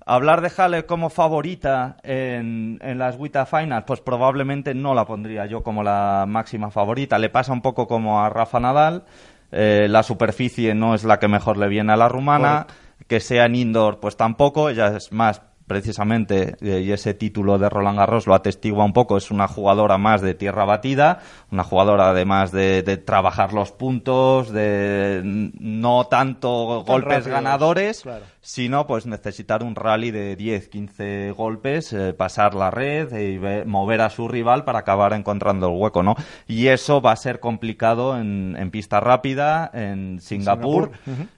Hablar 0.04 0.42
de 0.42 0.50
Halle 0.50 0.88
como 0.88 1.12
favorita 1.12 1.98
en, 2.02 2.80
en 2.82 2.98
las 2.98 3.18
WTA 3.20 3.46
Finals, 3.46 3.84
pues 3.86 4.02
probablemente 4.02 4.74
no 4.74 4.96
la 4.96 5.06
pondría 5.06 5.46
yo 5.46 5.62
como 5.62 5.84
la 5.84 6.26
máxima 6.28 6.72
favorita. 6.72 7.20
Le 7.20 7.30
pasa 7.30 7.54
un 7.54 7.62
poco 7.62 7.88
como 7.88 8.20
a 8.20 8.30
Rafa 8.30 8.60
Nadal. 8.60 9.04
Eh, 9.52 9.88
la 9.90 10.04
superficie 10.04 10.76
no 10.76 10.96
es 10.96 11.04
la 11.04 11.20
que 11.20 11.28
mejor 11.28 11.58
le 11.58 11.68
viene 11.68 11.94
a 11.94 11.98
la 11.98 12.10
rumana, 12.10 12.68
que 13.08 13.20
sea 13.20 13.46
en 13.46 13.56
indoor 13.56 14.00
pues 14.00 14.16
tampoco, 14.16 14.70
ella 14.70 14.96
es 14.96 15.12
más 15.12 15.42
precisamente, 15.70 16.58
eh, 16.62 16.82
y 16.82 16.92
ese 16.92 17.14
título 17.14 17.60
de 17.60 17.70
Roland 17.70 18.00
Garros 18.00 18.26
lo 18.26 18.34
atestigua 18.34 18.84
un 18.84 18.92
poco, 18.92 19.16
es 19.16 19.30
una 19.30 19.48
jugadora 19.48 20.00
más 20.00 20.20
de 20.22 20.34
tierra 20.34 20.66
batida, 20.66 21.20
una 21.52 21.64
jugadora 21.64 22.10
además 22.10 22.52
de, 22.52 22.82
trabajar 23.06 23.54
los 23.54 23.72
puntos, 23.72 24.52
de 24.52 25.22
no 25.24 26.08
tanto 26.08 26.84
golpes 26.86 27.28
ganadores, 27.28 28.04
sino 28.42 28.88
pues 28.88 29.06
necesitar 29.06 29.64
un 29.64 29.76
rally 29.76 30.10
de 30.10 30.36
10, 30.36 30.70
15 30.70 31.32
golpes, 31.32 31.94
eh, 31.94 32.14
pasar 32.14 32.56
la 32.56 32.72
red 32.72 33.16
y 33.16 33.38
mover 33.68 34.02
a 34.02 34.10
su 34.10 34.28
rival 34.28 34.64
para 34.64 34.80
acabar 34.80 35.14
encontrando 35.14 35.68
el 35.68 35.78
hueco, 35.78 36.02
¿no? 36.02 36.16
Y 36.48 36.68
eso 36.68 37.00
va 37.00 37.12
a 37.12 37.16
ser 37.16 37.40
complicado 37.40 38.18
en, 38.18 38.72
pista 38.72 39.00
rápida, 39.00 39.70
en 39.72 40.20
Singapur, 40.20 40.92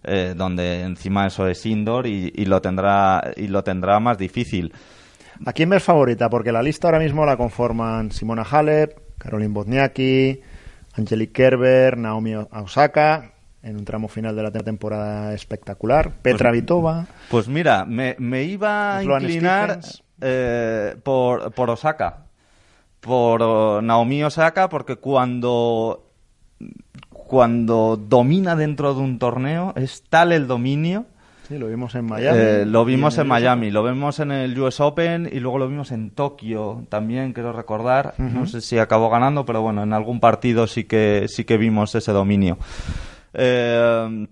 eh, 0.04 0.34
donde 0.38 0.84
encima 0.84 1.28
eso 1.28 1.48
es 1.48 1.65
indoor 1.65 2.08
y, 2.08 2.32
y, 2.34 2.46
lo 2.46 2.62
tendrá 2.62 3.32
y 3.36 3.48
lo 3.48 3.63
tendrá 3.63 4.00
más 4.00 4.17
difícil. 4.21 4.73
¿A 5.45 5.53
quién 5.53 5.69
ves 5.69 5.84
favorita? 5.84 6.29
Porque 6.29 6.51
la 6.51 6.63
lista 6.63 6.88
ahora 6.88 6.99
mismo 6.99 7.25
la 7.25 7.36
conforman 7.36 8.12
Simona 8.12 8.43
Halep, 8.43 9.17
Caroline 9.17 9.53
Bozniacki, 9.53 10.39
Angelique 10.93 11.34
Kerber, 11.34 11.97
Naomi 11.97 12.36
Osaka, 12.36 13.34
en 13.63 13.77
un 13.77 13.86
tramo 13.86 14.07
final 14.07 14.36
de 14.36 14.43
la 14.43 14.51
temporada 14.51 15.34
espectacular. 15.34 16.12
Petra 16.21 16.49
pues, 16.49 16.62
Vitova. 16.62 17.07
Pues 17.29 17.47
mira, 17.47 17.86
me, 17.86 18.43
iba 18.43 18.97
a 18.97 19.03
inclinar 19.03 19.79
eh, 20.21 20.95
por, 21.03 21.51
por 21.53 21.69
Osaka. 21.69 22.25
Por 22.99 23.81
Naomi 23.81 24.23
Osaka, 24.23 24.69
porque 24.69 24.97
cuando, 24.97 26.12
cuando 27.10 27.97
domina 27.97 28.55
dentro 28.55 28.93
de 28.93 29.01
un 29.01 29.17
torneo, 29.17 29.73
es 29.75 30.03
tal 30.07 30.31
el 30.31 30.47
dominio. 30.47 31.07
Sí, 31.52 31.58
lo 31.58 31.68
vimos 31.68 31.94
en 31.96 32.06
Miami. 32.06 32.40
Eh, 32.40 32.66
lo 32.66 32.86
vimos 32.86 33.18
en, 33.18 33.28
Miami, 33.28 33.72
lo 33.72 33.84
vemos 33.84 34.22
en 34.22 34.32
el 34.32 34.58
US 34.58 34.80
Open 34.80 35.30
y 35.30 35.42
luego 35.42 35.58
lo 35.58 35.68
vimos 35.68 35.92
en 35.92 36.12
Tokio 36.12 36.86
también, 36.88 37.34
quiero 37.34 37.52
recordar. 37.52 38.14
No 38.18 38.46
sé 38.46 38.62
si 38.62 38.78
acabó 38.78 39.10
ganando, 39.10 39.46
pero 39.46 39.62
bueno, 39.62 39.84
en 39.84 39.92
algún 39.92 40.22
partido 40.22 40.66
sí 40.66 40.86
que, 40.86 41.26
sí 41.28 41.44
que 41.44 41.58
vimos 41.58 41.94
ese 41.94 42.14
dominio. 42.14 42.58
Eh, 43.34 44.28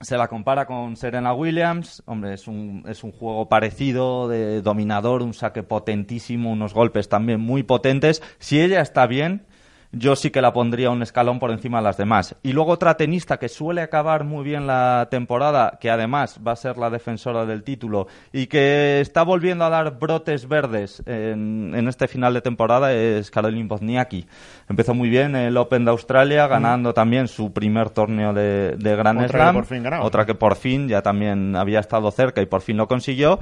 se 0.00 0.16
la 0.16 0.28
compara 0.28 0.64
con 0.64 0.96
Serena 0.96 1.34
Williams. 1.34 2.02
Hombre, 2.06 2.32
es 2.32 2.48
un, 2.48 2.84
es 2.88 3.04
un 3.04 3.12
juego 3.12 3.50
parecido, 3.50 4.26
de 4.28 4.62
dominador, 4.62 5.22
un 5.22 5.34
saque 5.34 5.62
potentísimo, 5.62 6.50
unos 6.50 6.72
golpes 6.72 7.06
también 7.10 7.38
muy 7.38 7.64
potentes. 7.64 8.22
Si 8.38 8.62
ella 8.62 8.80
está 8.80 9.06
bien, 9.06 9.44
yo 9.92 10.16
sí 10.16 10.30
que 10.30 10.40
la 10.40 10.52
pondría 10.52 10.90
un 10.90 11.02
escalón 11.02 11.38
por 11.38 11.50
encima 11.50 11.78
de 11.78 11.84
las 11.84 11.96
demás. 11.98 12.34
Y 12.42 12.52
luego 12.52 12.72
otra 12.72 12.96
tenista 12.96 13.38
que 13.38 13.48
suele 13.48 13.82
acabar 13.82 14.24
muy 14.24 14.42
bien 14.42 14.66
la 14.66 15.08
temporada, 15.10 15.78
que 15.80 15.90
además 15.90 16.40
va 16.46 16.52
a 16.52 16.56
ser 16.56 16.78
la 16.78 16.90
defensora 16.90 17.44
del 17.44 17.62
título 17.62 18.06
y 18.32 18.46
que 18.46 19.00
está 19.00 19.22
volviendo 19.22 19.64
a 19.64 19.70
dar 19.70 19.98
brotes 19.98 20.48
verdes 20.48 21.02
en, 21.06 21.86
este 21.88 22.08
final 22.08 22.32
de 22.32 22.40
temporada 22.40 22.92
es 22.92 23.30
Caroline 23.30 23.68
Wozniacki. 23.68 24.26
Empezó 24.68 24.94
muy 24.94 25.10
bien 25.10 25.36
el 25.36 25.56
Open 25.56 25.84
de 25.84 25.90
Australia, 25.90 26.46
ganando 26.46 26.94
también 26.94 27.28
su 27.28 27.52
primer 27.52 27.90
torneo 27.90 28.32
de, 28.32 28.76
de 28.76 28.96
Grand 28.96 29.28
Slam. 29.28 29.64
otra 30.00 30.24
que 30.24 30.34
por 30.34 30.56
fin 30.56 30.88
ya 30.88 31.02
también 31.02 31.54
había 31.54 31.80
estado 31.80 32.10
cerca 32.10 32.40
y 32.40 32.46
por 32.46 32.62
fin 32.62 32.78
lo 32.78 32.88
consiguió. 32.88 33.40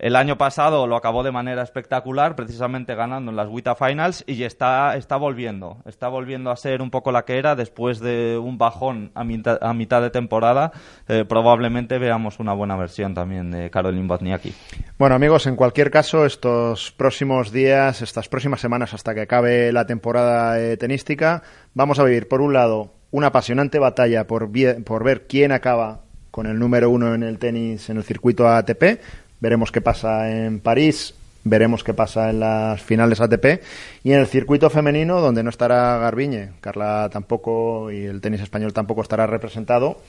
El 0.00 0.16
año 0.16 0.38
pasado 0.38 0.86
lo 0.86 0.96
acabó 0.96 1.22
de 1.22 1.30
manera 1.30 1.62
espectacular, 1.62 2.34
precisamente 2.34 2.94
ganando 2.94 3.30
en 3.30 3.36
las 3.36 3.48
WTA 3.48 3.74
Finals 3.74 4.24
y 4.26 4.44
está, 4.44 4.96
está 4.96 5.16
volviendo. 5.16 5.76
Está 5.84 6.08
volviendo 6.08 6.50
a 6.50 6.56
ser 6.56 6.80
un 6.80 6.90
poco 6.90 7.12
la 7.12 7.26
que 7.26 7.36
era 7.36 7.54
después 7.54 8.00
de 8.00 8.38
un 8.38 8.56
bajón 8.56 9.10
a 9.14 9.24
mitad, 9.24 9.58
a 9.60 9.74
mitad 9.74 10.00
de 10.00 10.08
temporada. 10.08 10.72
Eh, 11.06 11.26
probablemente 11.28 11.98
veamos 11.98 12.38
una 12.38 12.54
buena 12.54 12.76
versión 12.76 13.12
también 13.12 13.50
de 13.50 13.68
Caroline 13.68 14.08
Wozniacki. 14.08 14.54
Bueno, 14.98 15.16
amigos, 15.16 15.46
en 15.46 15.56
cualquier 15.56 15.90
caso, 15.90 16.24
estos 16.24 16.92
próximos 16.92 17.52
días, 17.52 18.00
estas 18.00 18.26
próximas 18.30 18.62
semanas 18.62 18.94
hasta 18.94 19.14
que 19.14 19.20
acabe 19.20 19.70
la 19.70 19.84
temporada 19.84 20.58
eh, 20.58 20.78
tenística, 20.78 21.42
vamos 21.74 21.98
a 21.98 22.04
vivir, 22.04 22.26
por 22.26 22.40
un 22.40 22.54
lado, 22.54 22.94
una 23.10 23.26
apasionante 23.26 23.78
batalla 23.78 24.26
por, 24.26 24.50
por 24.82 25.04
ver 25.04 25.26
quién 25.26 25.52
acaba 25.52 26.04
con 26.30 26.46
el 26.46 26.58
número 26.58 26.88
uno 26.88 27.14
en 27.14 27.22
el 27.22 27.38
tenis 27.38 27.90
en 27.90 27.96
el 27.96 28.04
circuito 28.04 28.48
ATP 28.48 29.00
Veremos 29.40 29.72
qué 29.72 29.80
pasa 29.80 30.30
en 30.30 30.60
París, 30.60 31.14
veremos 31.44 31.82
qué 31.82 31.94
pasa 31.94 32.30
en 32.30 32.40
las 32.40 32.82
finales 32.82 33.20
ATP 33.20 33.62
y 34.04 34.12
en 34.12 34.20
el 34.20 34.26
circuito 34.26 34.68
femenino 34.70 35.20
donde 35.20 35.42
no 35.42 35.50
estará 35.50 35.98
Garbiñe, 35.98 36.50
Carla 36.60 37.08
tampoco 37.10 37.90
y 37.90 38.04
el 38.04 38.20
tenis 38.20 38.42
español 38.42 38.72
tampoco 38.72 39.02
estará 39.02 39.26
representado. 39.26 40.00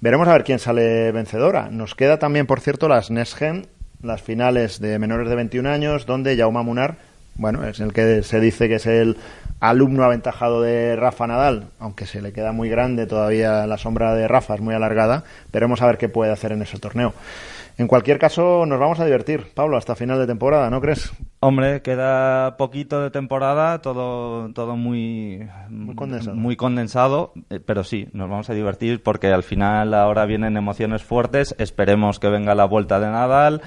Veremos 0.00 0.28
a 0.28 0.32
ver 0.32 0.44
quién 0.44 0.58
sale 0.58 1.12
vencedora. 1.12 1.68
Nos 1.70 1.94
queda 1.94 2.18
también, 2.18 2.46
por 2.46 2.60
cierto, 2.60 2.88
las 2.88 3.10
Nesgen, 3.10 3.66
las 4.02 4.22
finales 4.22 4.80
de 4.80 4.98
menores 4.98 5.28
de 5.28 5.34
21 5.34 5.68
años, 5.68 6.06
donde 6.06 6.36
Jaume 6.36 6.62
Munar, 6.62 6.96
bueno, 7.34 7.66
es 7.66 7.80
el 7.80 7.92
que 7.92 8.22
se 8.22 8.40
dice 8.40 8.68
que 8.68 8.76
es 8.76 8.86
el 8.86 9.18
alumno 9.60 10.04
aventajado 10.04 10.62
de 10.62 10.96
Rafa 10.96 11.26
Nadal, 11.26 11.66
aunque 11.78 12.06
se 12.06 12.22
le 12.22 12.32
queda 12.32 12.52
muy 12.52 12.70
grande 12.70 13.06
todavía 13.06 13.66
la 13.66 13.76
sombra 13.76 14.14
de 14.14 14.26
Rafa, 14.26 14.54
es 14.54 14.60
muy 14.60 14.74
alargada. 14.74 15.24
Veremos 15.52 15.82
a 15.82 15.86
ver 15.86 15.98
qué 15.98 16.08
puede 16.08 16.32
hacer 16.32 16.52
en 16.52 16.62
ese 16.62 16.78
torneo. 16.78 17.12
En 17.78 17.88
cualquier 17.88 18.18
caso, 18.18 18.66
nos 18.66 18.78
vamos 18.78 19.00
a 19.00 19.04
divertir, 19.04 19.46
Pablo, 19.54 19.76
hasta 19.76 19.94
final 19.94 20.18
de 20.18 20.26
temporada, 20.26 20.70
¿no 20.70 20.80
crees? 20.80 21.12
Hombre, 21.40 21.80
queda 21.82 22.56
poquito 22.56 23.00
de 23.00 23.10
temporada, 23.10 23.80
todo, 23.80 24.52
todo 24.52 24.76
muy, 24.76 25.48
muy 25.68 25.94
condensado. 25.94 26.36
muy 26.36 26.56
condensado, 26.56 27.32
eh, 27.48 27.60
pero 27.60 27.84
sí, 27.84 28.08
nos 28.12 28.28
vamos 28.28 28.50
a 28.50 28.54
divertir 28.54 29.02
porque 29.02 29.28
al 29.28 29.42
final 29.42 29.94
ahora 29.94 30.26
vienen 30.26 30.56
emociones 30.56 31.02
fuertes. 31.02 31.54
Esperemos 31.58 32.18
que 32.18 32.28
venga 32.28 32.54
la 32.54 32.66
vuelta 32.66 33.00
de 33.00 33.06
Nadal 33.06 33.62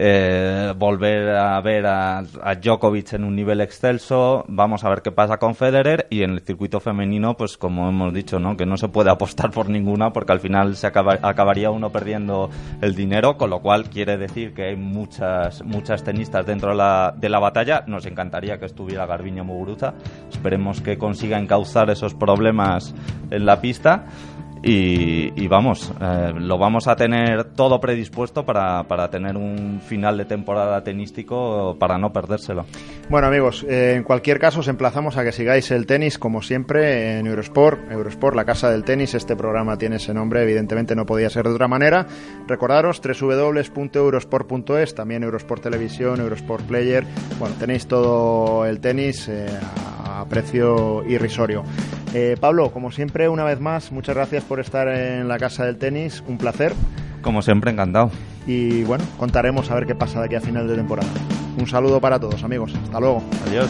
eh, 0.00 0.72
volver 0.76 1.30
a 1.30 1.60
ver 1.60 1.84
a, 1.86 2.22
Djokovic 2.62 3.14
en 3.14 3.24
un 3.24 3.34
nivel 3.34 3.60
excelso, 3.60 4.44
vamos 4.46 4.84
a 4.84 4.88
ver 4.90 5.02
qué 5.02 5.10
pasa 5.10 5.38
con 5.38 5.56
Federer 5.56 6.06
y 6.08 6.22
en 6.22 6.30
el 6.30 6.40
circuito 6.40 6.78
femenino, 6.78 7.36
pues 7.36 7.56
como 7.56 7.88
hemos 7.88 8.14
dicho, 8.14 8.38
¿no? 8.38 8.56
que 8.56 8.64
no 8.64 8.76
se 8.76 8.88
puede 8.88 9.10
apostar 9.10 9.50
por 9.50 9.68
ninguna 9.68 10.12
porque 10.12 10.32
al 10.32 10.40
final 10.40 10.76
se 10.76 10.86
acabaría 10.86 11.70
uno 11.70 11.90
perdiendo 11.90 12.48
el 12.80 12.94
dinero, 12.94 13.36
con 13.36 13.50
lo 13.50 13.60
cual 13.60 13.90
quiere 13.90 14.16
decir 14.16 14.54
que 14.54 14.68
hay 14.68 14.76
muchas 14.76 15.64
muchas 15.64 16.04
tenistas 16.04 16.46
dentro 16.46 16.70
de 16.70 16.76
la, 16.76 17.14
de 17.16 17.28
la 17.28 17.40
batalla. 17.40 17.82
Nos 17.86 18.06
encantaría 18.06 18.58
que 18.58 18.66
estuviera 18.66 19.06
Garbiño 19.06 19.44
Muguruza, 19.44 19.94
esperemos 20.30 20.80
que 20.80 20.96
consiga 20.96 21.38
encauzar 21.38 21.90
esos 21.90 22.14
problemas 22.14 22.94
en 23.30 23.46
la 23.46 23.60
pista. 23.60 24.06
Y, 24.62 25.46
vamos, 25.46 25.92
eh, 26.00 26.32
lo 26.36 26.58
vamos 26.58 26.88
a 26.88 26.96
tener 26.96 27.44
todo 27.54 27.80
predispuesto 27.80 28.44
para, 28.44 28.82
para, 28.84 29.08
tener 29.08 29.36
un 29.36 29.80
final 29.80 30.18
de 30.18 30.24
temporada 30.24 30.82
tenístico 30.82 31.76
para 31.78 31.96
no 31.96 32.12
perdérselo. 32.12 32.66
Bueno 33.08 33.28
amigos, 33.28 33.64
eh, 33.68 33.94
en 33.96 34.02
cualquier 34.02 34.38
caso 34.38 34.60
os 34.60 34.68
emplazamos 34.68 35.16
a 35.16 35.24
que 35.24 35.32
sigáis 35.32 35.70
el 35.70 35.86
tenis 35.86 36.18
como 36.18 36.42
siempre 36.42 37.18
en 37.18 37.26
Eurosport, 37.26 37.90
Eurosport, 37.90 38.36
la 38.36 38.44
casa 38.44 38.70
del 38.70 38.84
tenis, 38.84 39.14
este 39.14 39.36
programa 39.36 39.78
tiene 39.78 39.96
ese 39.96 40.12
nombre, 40.12 40.42
evidentemente 40.42 40.94
no 40.94 41.06
podía 41.06 41.30
ser 41.30 41.46
de 41.46 41.54
otra 41.54 41.68
manera. 41.68 42.06
Recordaros 42.46 43.00
www.eurosport.es, 43.00 44.94
también 44.94 45.22
Eurosport 45.22 45.62
Televisión, 45.62 46.20
Eurosport 46.20 46.66
Player, 46.66 47.04
bueno, 47.38 47.54
tenéis 47.58 47.86
todo 47.86 48.66
el 48.66 48.80
tenis 48.80 49.28
eh, 49.28 49.46
a 50.04 50.24
precio 50.28 51.04
irrisorio. 51.06 51.62
Pablo, 52.40 52.72
como 52.72 52.90
siempre, 52.90 53.28
una 53.28 53.44
vez 53.44 53.60
más, 53.60 53.92
muchas 53.92 54.16
gracias 54.16 54.42
por 54.48 54.60
estar 54.60 54.88
en 54.88 55.28
la 55.28 55.38
Casa 55.38 55.64
del 55.64 55.76
Tenis, 55.76 56.22
un 56.26 56.38
placer. 56.38 56.74
Como 57.22 57.42
siempre, 57.42 57.70
encantado. 57.70 58.10
Y 58.46 58.82
bueno, 58.84 59.04
contaremos 59.18 59.70
a 59.70 59.74
ver 59.74 59.86
qué 59.86 59.94
pasa 59.94 60.20
de 60.20 60.26
aquí 60.26 60.34
a 60.34 60.40
final 60.40 60.66
de 60.66 60.76
temporada. 60.76 61.08
Un 61.58 61.66
saludo 61.66 62.00
para 62.00 62.18
todos, 62.18 62.42
amigos. 62.42 62.72
Hasta 62.82 62.98
luego. 62.98 63.22
Adiós. 63.46 63.68